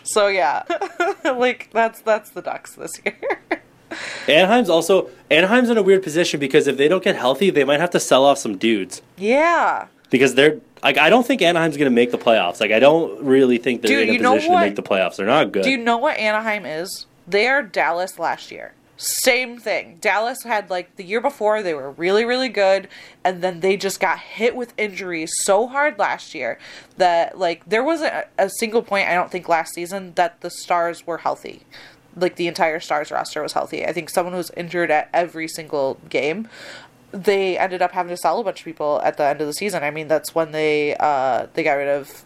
[0.05, 0.65] So yeah,
[1.25, 3.41] like that's that's the Ducks this year.
[4.29, 7.81] Anaheim's also Anaheim's in a weird position because if they don't get healthy, they might
[7.81, 11.91] have to sell off some dudes yeah, because they're like I don't think Anaheim's going
[11.91, 12.61] to make the playoffs.
[12.61, 15.17] Like I don't really think they're Dude, in a position to make the playoffs.
[15.17, 15.63] They're not good.
[15.63, 17.07] Do you know what Anaheim is?
[17.27, 18.75] They are Dallas last year.
[18.97, 19.99] Same thing.
[20.01, 22.89] Dallas had like the year before they were really really good
[23.23, 26.59] and then they just got hit with injuries so hard last year
[26.97, 30.51] that like there wasn't a, a single point I don't think last season that the
[30.51, 31.63] Stars were healthy.
[32.17, 33.85] Like the entire Stars roster was healthy.
[33.87, 36.49] I think someone was injured at every single game.
[37.13, 39.55] They ended up having to sell a bunch of people at the end of the
[39.55, 39.83] season.
[39.83, 42.25] I mean, that's when they uh, they got rid of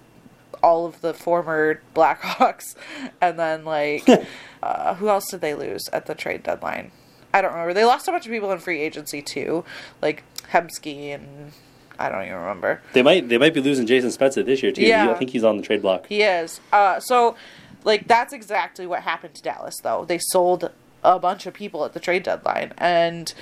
[0.63, 2.75] all of the former Blackhawks,
[3.21, 4.05] and then like
[4.63, 6.91] uh, who else did they lose at the trade deadline?
[7.35, 7.75] I don't remember.
[7.75, 9.65] They lost a bunch of people in free agency too,
[10.03, 11.53] like Hemsky and
[11.99, 12.81] I don't even remember.
[12.93, 14.83] they might they might be losing Jason Spezza this year too.
[14.83, 15.11] Yeah.
[15.11, 16.07] I think he's on the trade block.
[16.09, 16.61] He is.
[16.73, 17.37] Uh, so,
[17.85, 20.05] like, that's exactly what happened to Dallas, though.
[20.05, 20.71] They sold
[21.05, 23.33] a bunch of people at the trade deadline, and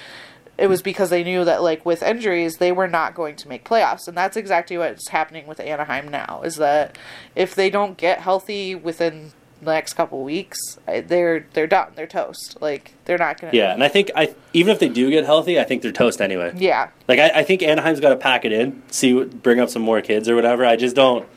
[0.61, 3.65] it was because they knew that, like, with injuries, they were not going to make
[3.65, 4.07] playoffs.
[4.07, 6.99] And that's exactly what's happening with Anaheim now, is that
[7.35, 9.33] if they don't get healthy within
[9.63, 11.93] the next couple weeks, they're they're done.
[11.95, 12.57] They're toast.
[12.61, 13.57] Like, they're not going to.
[13.57, 16.21] Yeah, and I think I even if they do get healthy, I think they're toast
[16.21, 16.53] anyway.
[16.57, 16.89] Yeah.
[17.09, 20.01] Like I, I think Anaheim's got to pack it in, see, bring up some more
[20.01, 20.65] kids or whatever.
[20.65, 21.29] I just don't,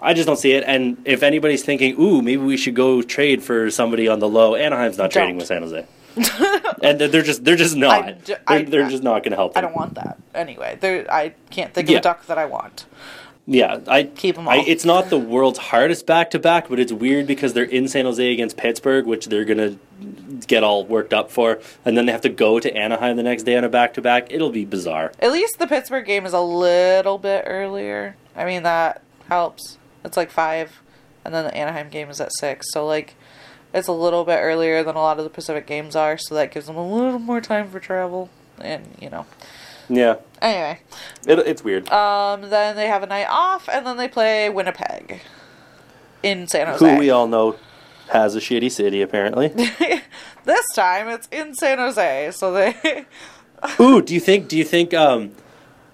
[0.00, 0.62] I just don't see it.
[0.66, 4.54] And if anybody's thinking, ooh, maybe we should go trade for somebody on the low,
[4.54, 5.38] Anaheim's not trading Don't.
[5.38, 5.84] with San Jose,
[6.82, 8.04] and they're- they're just they're just not.
[8.04, 9.64] I d- they're, I- they're just not going to help Them.
[9.64, 10.18] I don't want that.
[10.34, 11.96] Anyway, there I can't think Yeah.
[11.98, 12.86] of a duck that I want.
[13.50, 14.64] Yeah, I Keep 'em I, all.
[14.66, 18.04] it's not the world's hardest back to back, but it's weird because they're in San
[18.04, 19.76] Jose against Pittsburgh, which they're gonna
[20.46, 23.44] get all worked up for, and then they have to go to Anaheim the next
[23.44, 24.26] day on a back to back.
[24.30, 25.12] It'll be bizarre.
[25.18, 28.16] At least the Pittsburgh game is a little bit earlier.
[28.36, 29.00] I mean that
[29.30, 29.78] helps.
[30.04, 30.82] It's like five,
[31.24, 32.70] and then the Anaheim game is at six.
[32.72, 33.14] So like,
[33.74, 36.16] it's a little bit earlier than a lot of the Pacific games are.
[36.18, 38.30] So that gives them a little more time for travel.
[38.60, 39.26] And you know,
[39.88, 40.80] Yeah, anyway,
[41.26, 41.88] it, it's weird.
[41.90, 45.20] um, then they have a night off, and then they play Winnipeg
[46.22, 46.92] in San Jose.
[46.92, 47.56] Who we all know
[48.10, 49.48] has a shitty city apparently.
[50.44, 53.04] this time it's in San Jose, so they.
[53.80, 54.48] Ooh, do you think?
[54.48, 54.94] Do you think?
[54.94, 55.32] Um,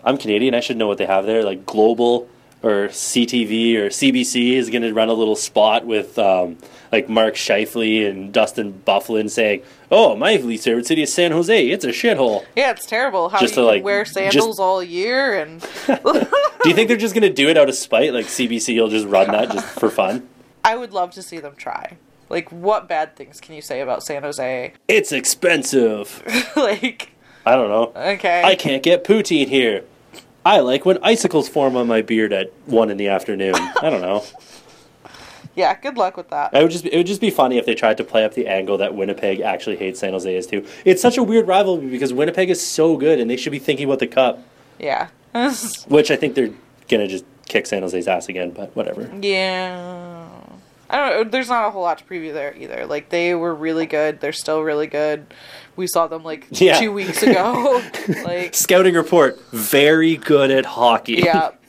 [0.04, 0.54] I'm Canadian.
[0.54, 1.42] I should know what they have there.
[1.42, 2.28] Like global
[2.64, 6.56] or CTV or CBC is going to run a little spot with um,
[6.90, 11.68] like Mark Scheifele and Dustin Byfuglien saying, "Oh, my least favorite city is San Jose.
[11.68, 13.28] It's a shithole." yeah, it's terrible.
[13.28, 15.60] How Just do to, you like, wear just- sandals all year and.
[16.64, 18.14] Do you think they're just going to do it out of spite?
[18.14, 20.26] Like CBC will just run that just for fun?
[20.64, 21.98] I would love to see them try.
[22.30, 24.72] Like, what bad things can you say about San Jose?
[24.88, 26.22] It's expensive.
[26.56, 27.10] like,
[27.44, 27.92] I don't know.
[28.12, 28.42] okay.
[28.42, 29.84] I can't get poutine here.
[30.44, 33.54] I like when icicles form on my beard at one in the afternoon.
[33.56, 34.24] I don't know.
[35.56, 36.52] Yeah, good luck with that.
[36.52, 38.48] It would just it would just be funny if they tried to play up the
[38.48, 40.66] angle that Winnipeg actually hates San Jose is too.
[40.84, 43.86] It's such a weird rivalry because Winnipeg is so good and they should be thinking
[43.86, 44.42] about the cup,
[44.80, 45.10] Yeah.
[45.86, 46.50] which I think they're
[46.88, 48.50] gonna just kick San Jose's ass again.
[48.50, 49.08] But whatever.
[49.22, 50.26] yeah.
[50.90, 51.30] I don't know.
[51.30, 52.84] There's not a whole lot to preview there either.
[52.86, 54.20] Like, they were really good.
[54.20, 55.26] They're still really good.
[55.76, 56.78] We saw them, like, Yeah.
[56.78, 57.82] two weeks ago.
[58.24, 61.14] like, Scouting report: very good at hockey.
[61.24, 61.50] yeah.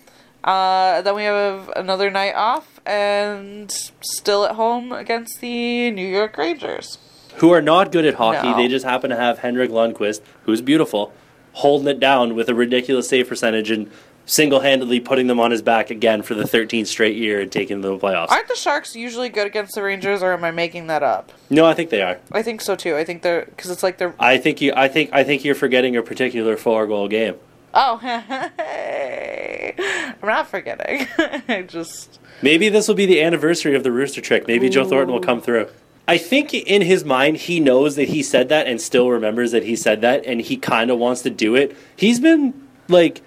[0.44, 6.38] Uh, then we have another night off and still at home against the New York
[6.38, 7.00] Rangers.
[7.38, 8.50] Who are not good at hockey?
[8.50, 8.56] No.
[8.56, 11.12] They just happen to have Henrik Lundqvist, who's beautiful,
[11.54, 13.90] holding it down with a ridiculous save percentage and
[14.26, 17.92] single-handedly putting them on his back again for the 13th straight year and taking them
[17.92, 18.32] to the playoffs.
[18.32, 21.32] Aren't the Sharks usually good against the Rangers, or am I making that up?
[21.50, 22.18] no, I think they are.
[22.32, 22.96] I think so too.
[22.96, 24.74] I think they're because it's like they're I think you.
[24.76, 25.12] I think.
[25.14, 27.36] I think you're forgetting a particular four-goal game.
[27.74, 29.76] Oh, hey.
[29.78, 31.08] I'm not forgetting.
[31.48, 32.20] I just.
[32.42, 34.48] Maybe this will be the anniversary of the rooster trick.
[34.48, 35.68] Maybe Joe Thornton will come through.
[36.08, 39.64] I think in his mind he knows that he said that and still remembers that
[39.64, 41.76] he said that and he kind of wants to do it.
[41.96, 42.54] He's been
[42.88, 43.22] like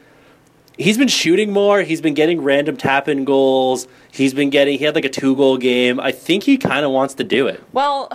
[0.79, 3.87] he's been shooting more, he's been getting random tap in goals.
[4.11, 6.01] He's been getting he had like a two goal game.
[6.01, 7.63] I think he kind of wants to do it.
[7.73, 8.11] Well,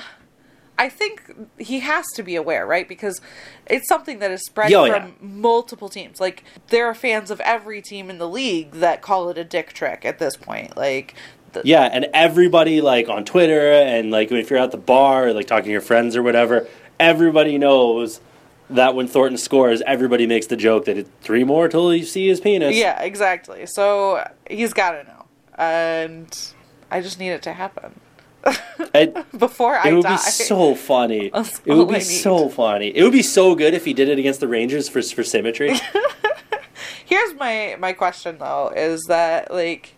[0.77, 2.87] I think he has to be aware, right?
[2.87, 3.21] Because
[3.67, 5.13] it's something that is spread oh, from yeah.
[5.21, 6.19] multiple teams.
[6.19, 9.73] Like there are fans of every team in the league that call it a dick
[9.73, 10.75] trick at this point.
[10.75, 11.15] Like
[11.51, 15.33] the, Yeah, and everybody like on Twitter and like if you're at the bar or
[15.33, 16.67] like talking to your friends or whatever,
[16.99, 18.19] everybody knows
[18.69, 22.27] that when Thornton scores, everybody makes the joke that it's three more till you see
[22.27, 22.75] his penis.
[22.75, 23.65] yeah, exactly.
[23.65, 26.53] So he's got to know, and
[26.89, 27.99] I just need it to happen
[29.37, 30.15] before I it would die.
[30.15, 31.29] be so funny.
[31.33, 32.87] That's It would be so funny.
[32.95, 35.73] It would be so good if he did it against the Rangers for for symmetry.
[37.05, 39.95] Here's my my question though: is that like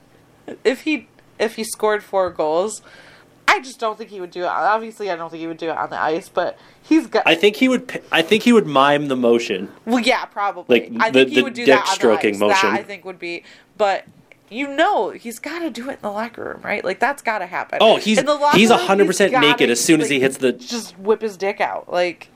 [0.64, 1.08] if he
[1.40, 2.82] if he scored four goals,
[3.48, 4.48] I just don't think he would do it.
[4.48, 7.24] Obviously, I don't think he would do it on the ice, but he's got.
[7.26, 8.02] I think he would.
[8.12, 9.72] I think he would mime the motion.
[9.86, 10.90] well, yeah, probably.
[10.90, 12.40] Like, I the- think he the would do dick that the stroking ice.
[12.40, 12.72] motion.
[12.72, 13.44] That I think would be,
[13.78, 14.06] but.
[14.48, 16.86] You know he's got to do it in the locker room, right?
[16.86, 17.80] Like that's got to happen.
[17.82, 20.52] Oh, he's in the locker he's hundred percent naked as soon as he hits the.
[20.52, 22.30] Just whip his dick out, like.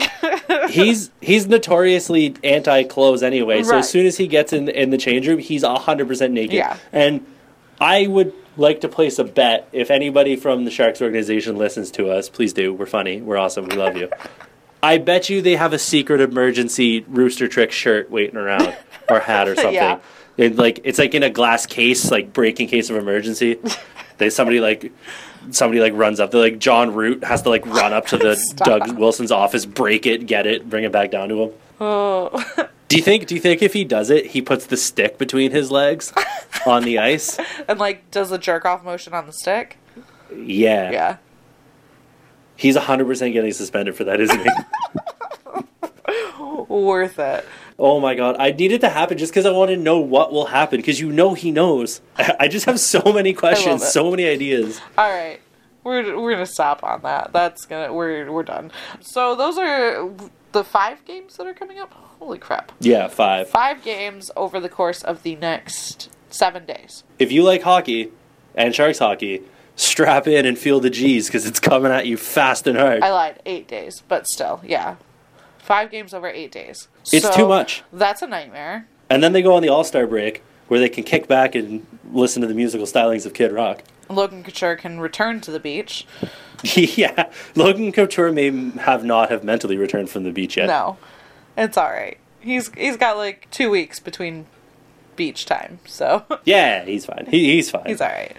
[0.70, 3.62] He's he's notoriously anti-clothes anyway.
[3.62, 6.54] So as soon as he gets in in the change room, he's hundred percent naked.
[6.54, 6.78] Yeah.
[6.92, 7.24] And
[7.80, 9.68] I would like to place a bet.
[9.72, 12.72] If anybody from the Sharks organization listens to us, please do.
[12.72, 13.20] We're funny.
[13.20, 13.66] We're awesome.
[13.66, 14.10] We love you.
[14.82, 18.76] I bet you they have a secret emergency rooster trick shirt waiting around
[19.08, 19.74] or hat or something.
[19.74, 20.00] Yeah.
[20.36, 23.58] It, like it's like in a glass case, like breaking case of emergency.
[24.18, 24.92] they somebody like
[25.50, 26.32] somebody like runs up.
[26.32, 30.06] They're like John Root has to like run up to the Doug Wilson's office, break
[30.06, 31.50] it, get it, bring it back down to him.
[31.80, 33.26] Oh, Do you think?
[33.26, 36.12] Do you think if he does it, he puts the stick between his legs
[36.66, 37.40] on the ice?
[37.66, 39.78] and like does a jerk off motion on the stick?
[40.32, 41.16] Yeah, Yeah.
[42.54, 44.50] He's hundred percent getting suspended for that, isn't he?
[46.68, 47.44] Worth it.
[47.80, 50.32] oh my god, I need it to happen just because I want to know what
[50.32, 50.78] will happen.
[50.78, 52.00] Because you know he knows.
[52.16, 54.80] I I just have so many questions, so many ideas.
[54.96, 55.40] All right.
[55.82, 57.32] We're, we're gonna stop on that.
[57.32, 58.70] That's gonna we're we're done.
[59.00, 60.08] So those are
[60.52, 61.92] the five games that are coming up.
[62.24, 62.72] Holy crap!
[62.80, 63.50] Yeah, five.
[63.50, 67.04] Five games over the course of the next seven days.
[67.18, 68.12] If you like hockey
[68.54, 69.42] and Sharks hockey,
[69.76, 73.02] strap in and feel the G's because it's coming at you fast and hard.
[73.02, 73.42] I lied.
[73.44, 74.96] Eight days, but still, yeah.
[75.58, 76.88] Five games over eight days.
[77.12, 77.82] It's So, too much.
[77.92, 78.86] That's a nightmare.
[79.10, 81.86] And then they go on the All Star break where they can kick back and
[82.10, 83.82] listen to the musical stylings of Kid Rock.
[84.08, 86.06] Logan Couture can return to the beach.
[86.74, 90.68] yeah, Logan Couture may have not have mentally returned from the beach yet.
[90.68, 90.96] No,
[91.56, 92.18] it's all right.
[92.40, 94.46] He's he's got like two weeks between
[95.16, 97.26] beach time, so Yeah, he's fine.
[97.30, 97.84] He, he's fine.
[97.86, 98.34] he's all right.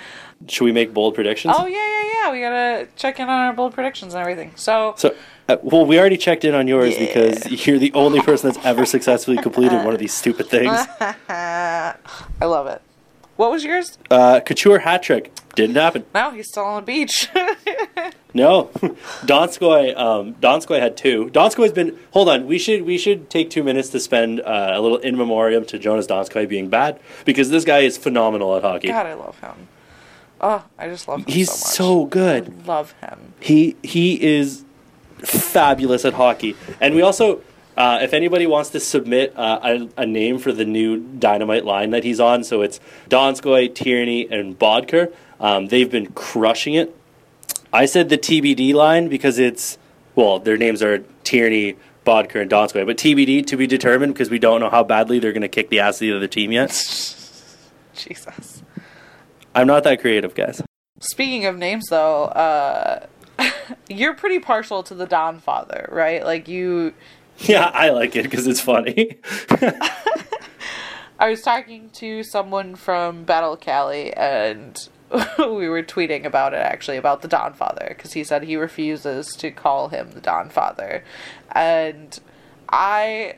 [0.47, 1.55] Should we make bold predictions?
[1.57, 2.31] Oh yeah, yeah, yeah.
[2.31, 4.51] We gotta check in on our bold predictions and everything.
[4.55, 5.15] So So,
[5.47, 7.05] uh, well, we already checked in on yours Yeah.
[7.05, 10.71] because you're the only person that's ever successfully completed one of these stupid things.
[11.29, 11.95] I
[12.41, 12.81] love it.
[13.35, 13.97] What was yours?
[14.09, 16.05] Uh, Couture hat trick didn't happen.
[16.13, 17.27] No, he's still on the beach.
[18.33, 18.65] No,
[19.25, 19.95] Donskoi.
[19.97, 21.27] Um, Donskoi had two.
[21.31, 21.97] Donskoi's been.
[22.11, 22.47] Hold on.
[22.47, 25.79] We should we should take two minutes to spend uh, a little in memoriam to
[25.79, 28.89] Joonas Donskoi being bad because this guy is phenomenal at hockey.
[28.89, 29.69] God, I love him.
[30.41, 31.73] Oh, I just love him He's so much.
[31.75, 32.53] so good.
[32.63, 33.33] I love him.
[33.39, 34.65] He he is
[35.19, 36.57] fabulous at hockey.
[36.81, 37.39] And we also,
[37.77, 41.91] uh, if anybody wants to submit uh, a, a name for the new Dynamite line
[41.91, 45.13] that he's on, so it's Donskoi, Tierney, and Boedker.
[45.39, 46.95] Um, they've been crushing it.
[47.73, 49.77] I said the TBD line because it's
[50.15, 54.39] well, their names are Tierney, Boedker, and Donskoi, but TBD to be determined because we
[54.39, 56.69] don't know how badly they're going to kick the ass of the other team yet.
[57.93, 58.63] Jesus.
[59.53, 60.61] I'm not that creative, guys.
[60.99, 63.05] Speaking of names, though, uh,
[63.89, 66.23] you're pretty partial to the Don Father, right?
[66.23, 66.93] Like you.
[67.47, 69.17] Yeah, I like it because it's funny.
[71.19, 74.87] I was talking to someone from Battle Cali, and
[75.37, 79.27] we were tweeting about it actually about the Don Father because he said he refuses
[79.35, 81.03] to call him the Don Father,
[81.51, 82.19] and
[82.69, 83.35] I,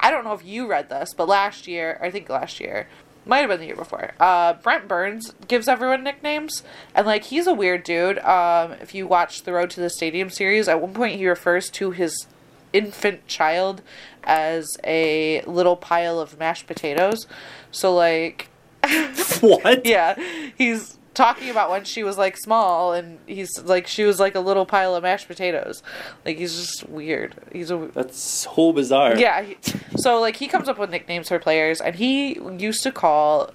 [0.00, 2.88] I don't know if you read this, but last year, I think last year,
[3.26, 4.12] might have been the year before.
[4.20, 6.62] Uh, Brent Burns gives everyone nicknames,
[6.94, 8.18] and like he's a weird dude.
[8.18, 11.70] Um, if you watch the Road to the Stadium series, at one point he refers
[11.70, 12.26] to his
[12.74, 13.80] infant child
[14.24, 17.26] as a little pile of mashed potatoes.
[17.70, 18.48] So like
[19.40, 19.86] what?
[19.86, 20.14] yeah,
[20.58, 24.40] he's talking about when she was like small and he's like she was like a
[24.40, 25.82] little pile of mashed potatoes.
[26.24, 27.34] Like he's just weird.
[27.52, 29.16] He's a That's so bizarre.
[29.16, 29.42] yeah.
[29.42, 29.56] He,
[29.96, 33.52] so like he comes up with nicknames for players, and he used to call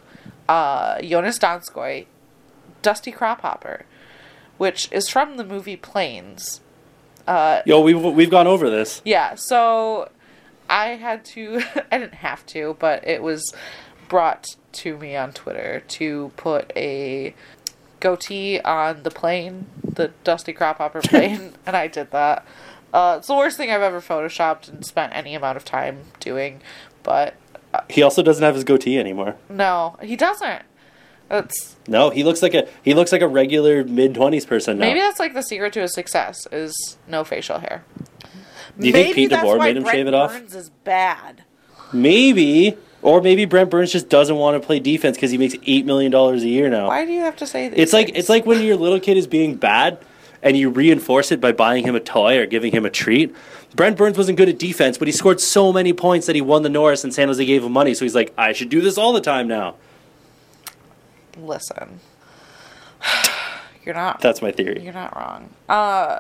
[0.48, 2.08] uh, Joonas Donskoi
[2.82, 3.84] Dusty Crophopper,
[4.58, 6.62] which is from the movie Planes.
[7.30, 9.02] Uh, Yo, we've we've gone over this.
[9.06, 9.36] yeah.
[9.36, 10.10] So
[10.70, 11.62] I had to.
[11.92, 13.54] I didn't have to, but it was
[14.08, 17.36] brought to me on Twitter to put a
[18.00, 22.46] goatee on the plane, the Dusty Crophopper plane, and I did that.
[22.92, 26.62] Uh, it's the worst thing I've ever photoshopped and spent any amount of time doing,
[27.04, 27.36] but
[27.90, 29.36] He also doesn't have his goatee anymore.
[29.50, 30.64] no, he doesn't.
[31.30, 34.86] That's No, he looks like a he looks like a regular mid twenties person now.
[34.88, 37.84] maybe that's like the secret to his success is no facial hair.
[38.80, 40.32] Do you think Pete DeBoer made him Brent shave it off?
[40.32, 41.44] Burns is bad.
[41.92, 45.86] Maybe, or maybe Brent Burns just doesn't want to play defense because he makes eight
[45.86, 46.88] million dollars a year now.
[46.88, 48.18] Why do you have to say these It's like things?
[48.20, 50.00] it's like when your little kid is being bad,
[50.42, 53.36] and you reinforce it by buying him a toy or giving him a treat.
[53.76, 56.64] Brent Burns wasn't good at defense, but he scored so many points that he won
[56.64, 57.94] the Norris, and San Jose gave him money.
[57.94, 59.76] So he's like, I should do this all the time now.
[61.38, 62.00] Listen.
[63.86, 64.82] You're not That's my theory.
[64.84, 65.50] you're not wrong.
[65.68, 66.20] Uh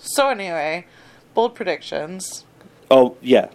[0.00, 0.86] so anyway,
[1.34, 2.44] bold predictions.
[2.90, 3.48] Oh yeah,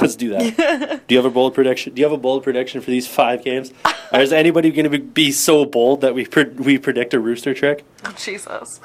[0.00, 1.02] let's do that.
[1.08, 1.94] do you have a bold prediction?
[1.94, 3.72] Do you have a bold prediction for these five games?
[4.12, 7.52] Or is anybody going to be so bold that we pre- we predict a rooster
[7.54, 7.84] trick?
[8.04, 8.78] Oh, Jesus.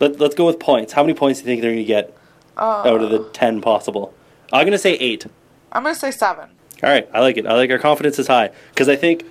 [0.00, 0.94] Let, let's go with points.
[0.94, 2.16] How many points do you think they're going to get
[2.56, 4.14] Uh, out of the ten possible?
[4.54, 5.26] I'm going to say eight.
[5.70, 6.48] I'm gonna say seven.
[6.82, 7.46] All right, I like it.
[7.46, 9.24] I like our confidence is high because I think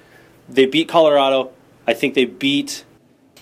[0.49, 1.51] they beat Colorado.
[1.87, 2.85] I think they beat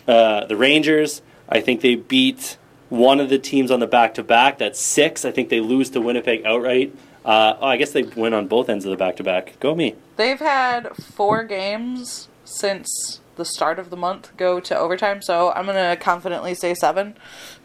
[0.08, 1.22] uh, the Rangers.
[1.48, 2.58] I think they beat
[2.90, 4.58] one of the teams on the back to back.
[4.58, 5.24] That's six.
[5.26, 6.94] I think they lose to Winnipeg outright.
[7.24, 9.60] Uh, oh, I guess they win on both ends of the back to back.
[9.60, 9.96] Go me.
[10.18, 15.66] They've had four games since the start of the month go to overtime, so I'm
[15.66, 17.16] gonna confidently say seven.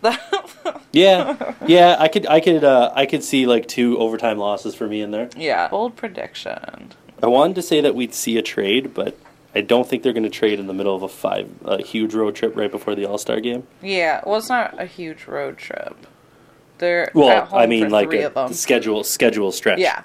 [0.93, 1.97] Yeah, yeah.
[1.99, 5.11] I could, I could, uh, I could see like two overtime losses for me in
[5.11, 5.29] there.
[5.37, 5.69] yeah.
[5.69, 6.93] Bold prediction.
[7.23, 9.19] I wanted to say that we'd see a trade, but
[9.57, 12.13] I don't think they're going to trade in the middle of a five, a huge
[12.13, 13.67] road trip right before the All Star game.
[13.81, 15.97] Yeah, well it's not a huge road trip.
[16.77, 19.79] They're Well, I mean, like a schedule schedule stretch.
[19.79, 20.03] Yeah.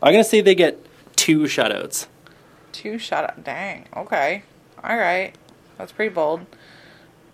[0.00, 0.78] I'm gonna say they get
[1.16, 2.06] two shutouts.
[2.70, 3.42] Two shutout.
[3.42, 3.86] Dang.
[3.96, 4.44] Okay.
[4.84, 5.34] All right.
[5.78, 6.46] That's pretty bold.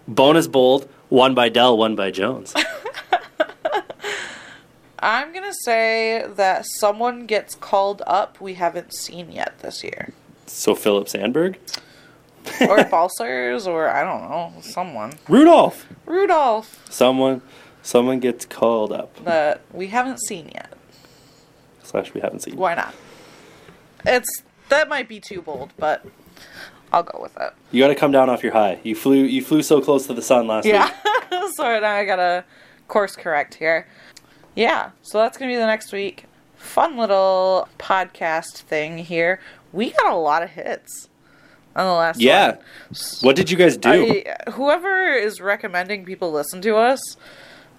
[0.06, 2.54] Bonus bold, one by Dell, one by Jones.
[5.00, 10.14] I'm gonna say that someone gets called up we haven't seen yet this year,
[10.52, 11.58] so Filip Sandberg,
[12.68, 15.12] or Balcers, or I don't know, someone.
[15.28, 17.42] Rudolph, Rudolph someone,
[17.82, 19.24] someone gets called up.
[19.24, 20.72] that we haven't seen yet.
[21.82, 22.56] Slash, we haven't seen.
[22.56, 22.94] Why not?
[24.06, 26.04] It's that might be too bold, but
[26.92, 27.52] I'll go with it.
[27.70, 28.78] You got to come down off your high.
[28.82, 30.86] You flew, you flew so close to the sun last Yeah.
[31.30, 31.50] week.
[31.54, 32.44] so now I gotta
[32.88, 33.86] course correct here.
[34.54, 36.24] Yeah, so that's gonna be the next week.
[36.56, 39.40] Fun little podcast thing here.
[39.72, 41.08] We got a lot of hits
[41.76, 42.52] on the last Yeah.
[42.52, 42.58] one.
[43.22, 44.22] What did you guys do?
[44.46, 47.00] I, whoever is recommending people listen to us,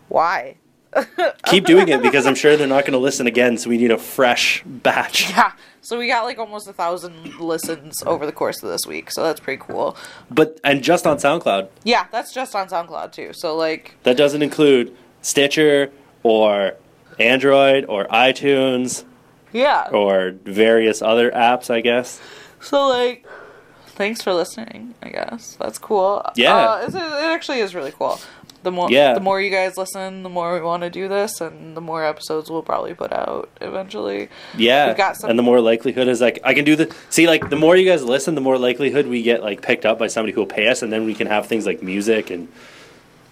[0.08, 0.56] why?
[1.46, 3.58] Keep doing it because I'm sure they're not going to listen again.
[3.58, 5.30] So we need a fresh batch.
[5.30, 5.52] Yeah.
[5.82, 9.24] So we got like almost a thousand listens over the course of this week, so
[9.24, 9.96] that's pretty cool.
[10.32, 11.70] But and just on SoundCloud.
[11.84, 13.32] Yeah, that's just on SoundCloud too.
[13.34, 15.92] So like, That doesn't include Stitcher
[16.24, 16.74] or
[17.20, 19.04] Android or iTunes
[19.54, 19.88] yeah.
[19.92, 22.20] or various other apps, I guess.
[22.62, 23.26] So like,
[23.88, 24.96] thanks for listening.
[25.02, 26.24] I guess that's cool.
[26.36, 26.56] Yeah.
[26.56, 28.20] uh, it actually is really cool.
[28.62, 29.14] The more, Yeah.
[29.14, 32.04] the more you guys listen, the more we want to do this, and the more
[32.04, 34.28] episodes we'll probably put out eventually.
[34.58, 37.26] Yeah, We've got some- and the more likelihood is like I can do the see
[37.26, 40.08] like the more you guys listen, the more likelihood we get like picked up by
[40.08, 42.50] somebody who will pay us, and then we can have things like music and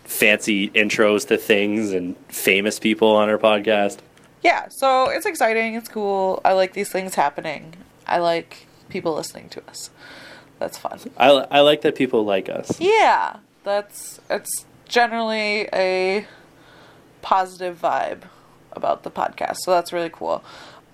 [0.05, 3.97] fancy intros to things and famous people on our podcast.
[4.43, 5.75] Yeah, so it's exciting.
[5.75, 6.41] It's cool.
[6.45, 7.75] I like these things happening.
[8.05, 9.89] I like people listening to us.
[10.59, 10.99] That's fun.
[11.17, 12.79] I I like that people like us.
[12.79, 16.25] Yeah, that's it's generally a
[17.21, 18.23] positive vibe
[18.71, 19.57] about the podcast.
[19.57, 20.43] So that's really cool.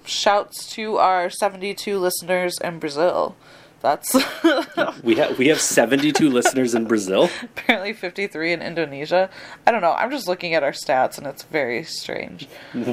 [0.06, 3.36] Shouts to our 72 listeners in Brazil.
[3.84, 4.16] That's
[5.04, 7.30] We have we have seventy two listeners in Brazil.
[7.44, 9.30] apparently 53 in Indonesia.
[9.68, 9.92] I don't know.
[9.92, 12.48] I'm just looking at our stats and it's very strange.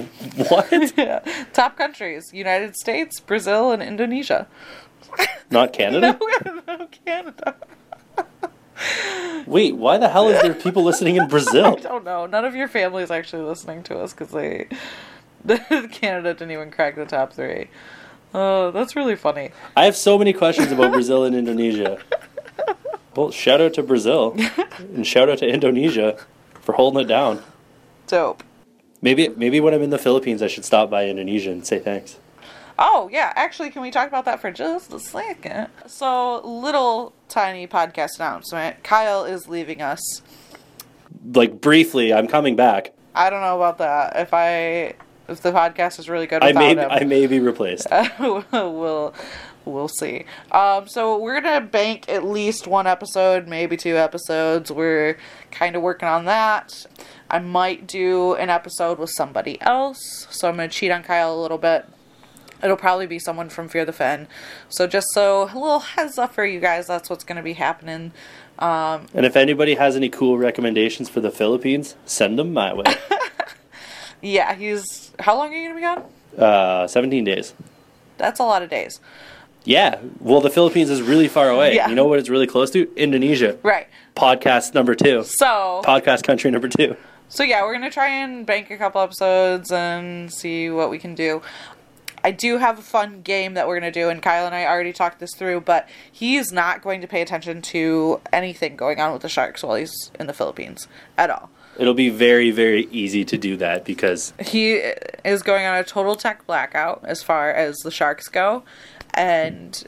[0.51, 0.68] What?
[0.99, 1.20] yeah.
[1.53, 4.49] Top countries United States, Brazil, and Indonesia.
[5.51, 6.18] Not Canada?
[6.20, 7.55] No, no Canada.
[9.47, 11.76] Wait, why the hell is there people listening in Brazil?
[11.78, 12.26] I don't know.
[12.26, 14.66] None of your family is actually listening to us because they
[15.93, 17.68] Canada didn't even crack the top three.
[18.33, 19.51] Oh, that's really funny.
[19.76, 21.99] I have so many questions about Brazil and Indonesia.
[23.16, 24.37] Well, shout out to Brazil
[24.78, 26.16] and shout out to Indonesia
[26.61, 27.43] for holding it down.
[28.07, 28.45] Dope.
[29.03, 32.18] Maybe maybe when I'm in the Philippines, I should stop by Indonesia and say thanks.
[32.78, 33.33] Oh, yeah.
[33.37, 35.68] Actually, can we talk about that for just a second?
[35.87, 38.83] So, little tiny podcast announcement.
[38.83, 40.22] Kyle is leaving us.
[41.35, 42.95] Like briefly, I'm coming back.
[43.14, 44.16] I don't know about that.
[44.16, 44.95] If I
[45.31, 47.87] if the podcast is really good I may him, I may be replaced.
[48.20, 49.14] we'll
[49.64, 50.24] we'll see.
[50.51, 54.70] Um, so we're gonna bank at least one episode, maybe two episodes.
[54.70, 55.16] We're
[55.51, 56.87] kind of working on that.
[57.31, 61.41] I might do an episode with somebody else, so I'm gonna cheat on Kyle a
[61.41, 61.87] little bit.
[62.62, 64.28] It'll probably be someone from Fear the Fin.
[64.68, 68.12] So just so a little heads up for you guys, that's what's gonna be happening.
[68.59, 72.85] Um, And if anybody has any cool recommendations for the Philippines, send them my way.
[74.22, 76.04] yeah, he's how long are you gonna be gone?
[76.38, 77.54] Uh, 17 days.
[78.18, 79.00] That's a lot of days.
[79.64, 79.98] Yeah.
[80.20, 81.74] Well, the Philippines is really far away.
[81.74, 81.88] Yeah.
[81.88, 82.88] You know what it's really close to?
[82.96, 83.58] Indonesia.
[83.62, 83.88] Right.
[84.16, 85.24] Podcast number two.
[85.24, 86.96] So Podcast country number two.
[87.28, 91.14] So yeah, we're gonna try and bank a couple episodes and see what we can
[91.14, 91.42] do.
[92.22, 94.92] I do have a fun game that we're gonna do, and Kyle and I already
[94.92, 99.22] talked this through, but he's not going to pay attention to anything going on with
[99.22, 101.50] the sharks while he's in the Philippines at all.
[101.78, 104.74] It'll be very, very easy to do that because He
[105.24, 108.64] is going on a total tech blackout as far as the sharks go,
[109.14, 109.84] and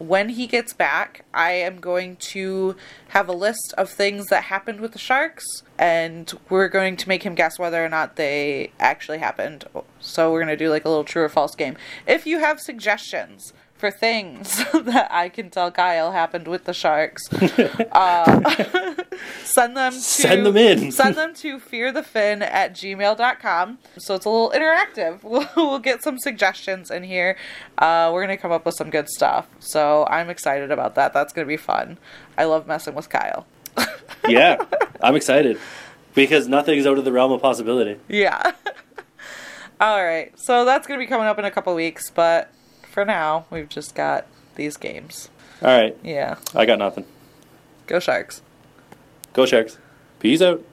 [0.00, 2.74] when he gets back, I am going to
[3.08, 5.44] have a list of things that happened with the sharks,
[5.78, 9.66] and we're going to make him guess whether or not they actually happened.
[10.00, 11.76] So we're going to do like a little true or false game.
[12.06, 17.32] If you have suggestions for things that I can tell Kyle happened with the sharks,
[17.92, 19.04] uh,
[19.42, 20.92] send them to, Send them in.
[20.92, 23.78] Send them to fearthefin at gmail.com.
[23.98, 25.24] So it's a little interactive.
[25.24, 27.36] We'll, we'll get some suggestions in here.
[27.78, 29.48] Uh, we're going to come up with some good stuff.
[29.58, 31.12] So I'm excited about that.
[31.12, 31.98] That's going to be fun.
[32.36, 33.46] I love messing with Kyle.
[34.28, 34.62] yeah,
[35.00, 35.58] I'm excited
[36.14, 37.98] because nothing's out of the realm of possibility.
[38.08, 38.52] Yeah.
[39.80, 40.38] All right.
[40.38, 42.10] So that's going to be coming up in a couple weeks.
[42.10, 42.52] But
[42.90, 44.26] for now, we've just got
[44.56, 45.28] these games.
[45.62, 46.36] All right, Yeah.
[46.54, 47.04] I got nothing.
[47.86, 48.42] Go Sharks.
[49.32, 49.78] Go Sharks.
[50.18, 50.62] Peace out.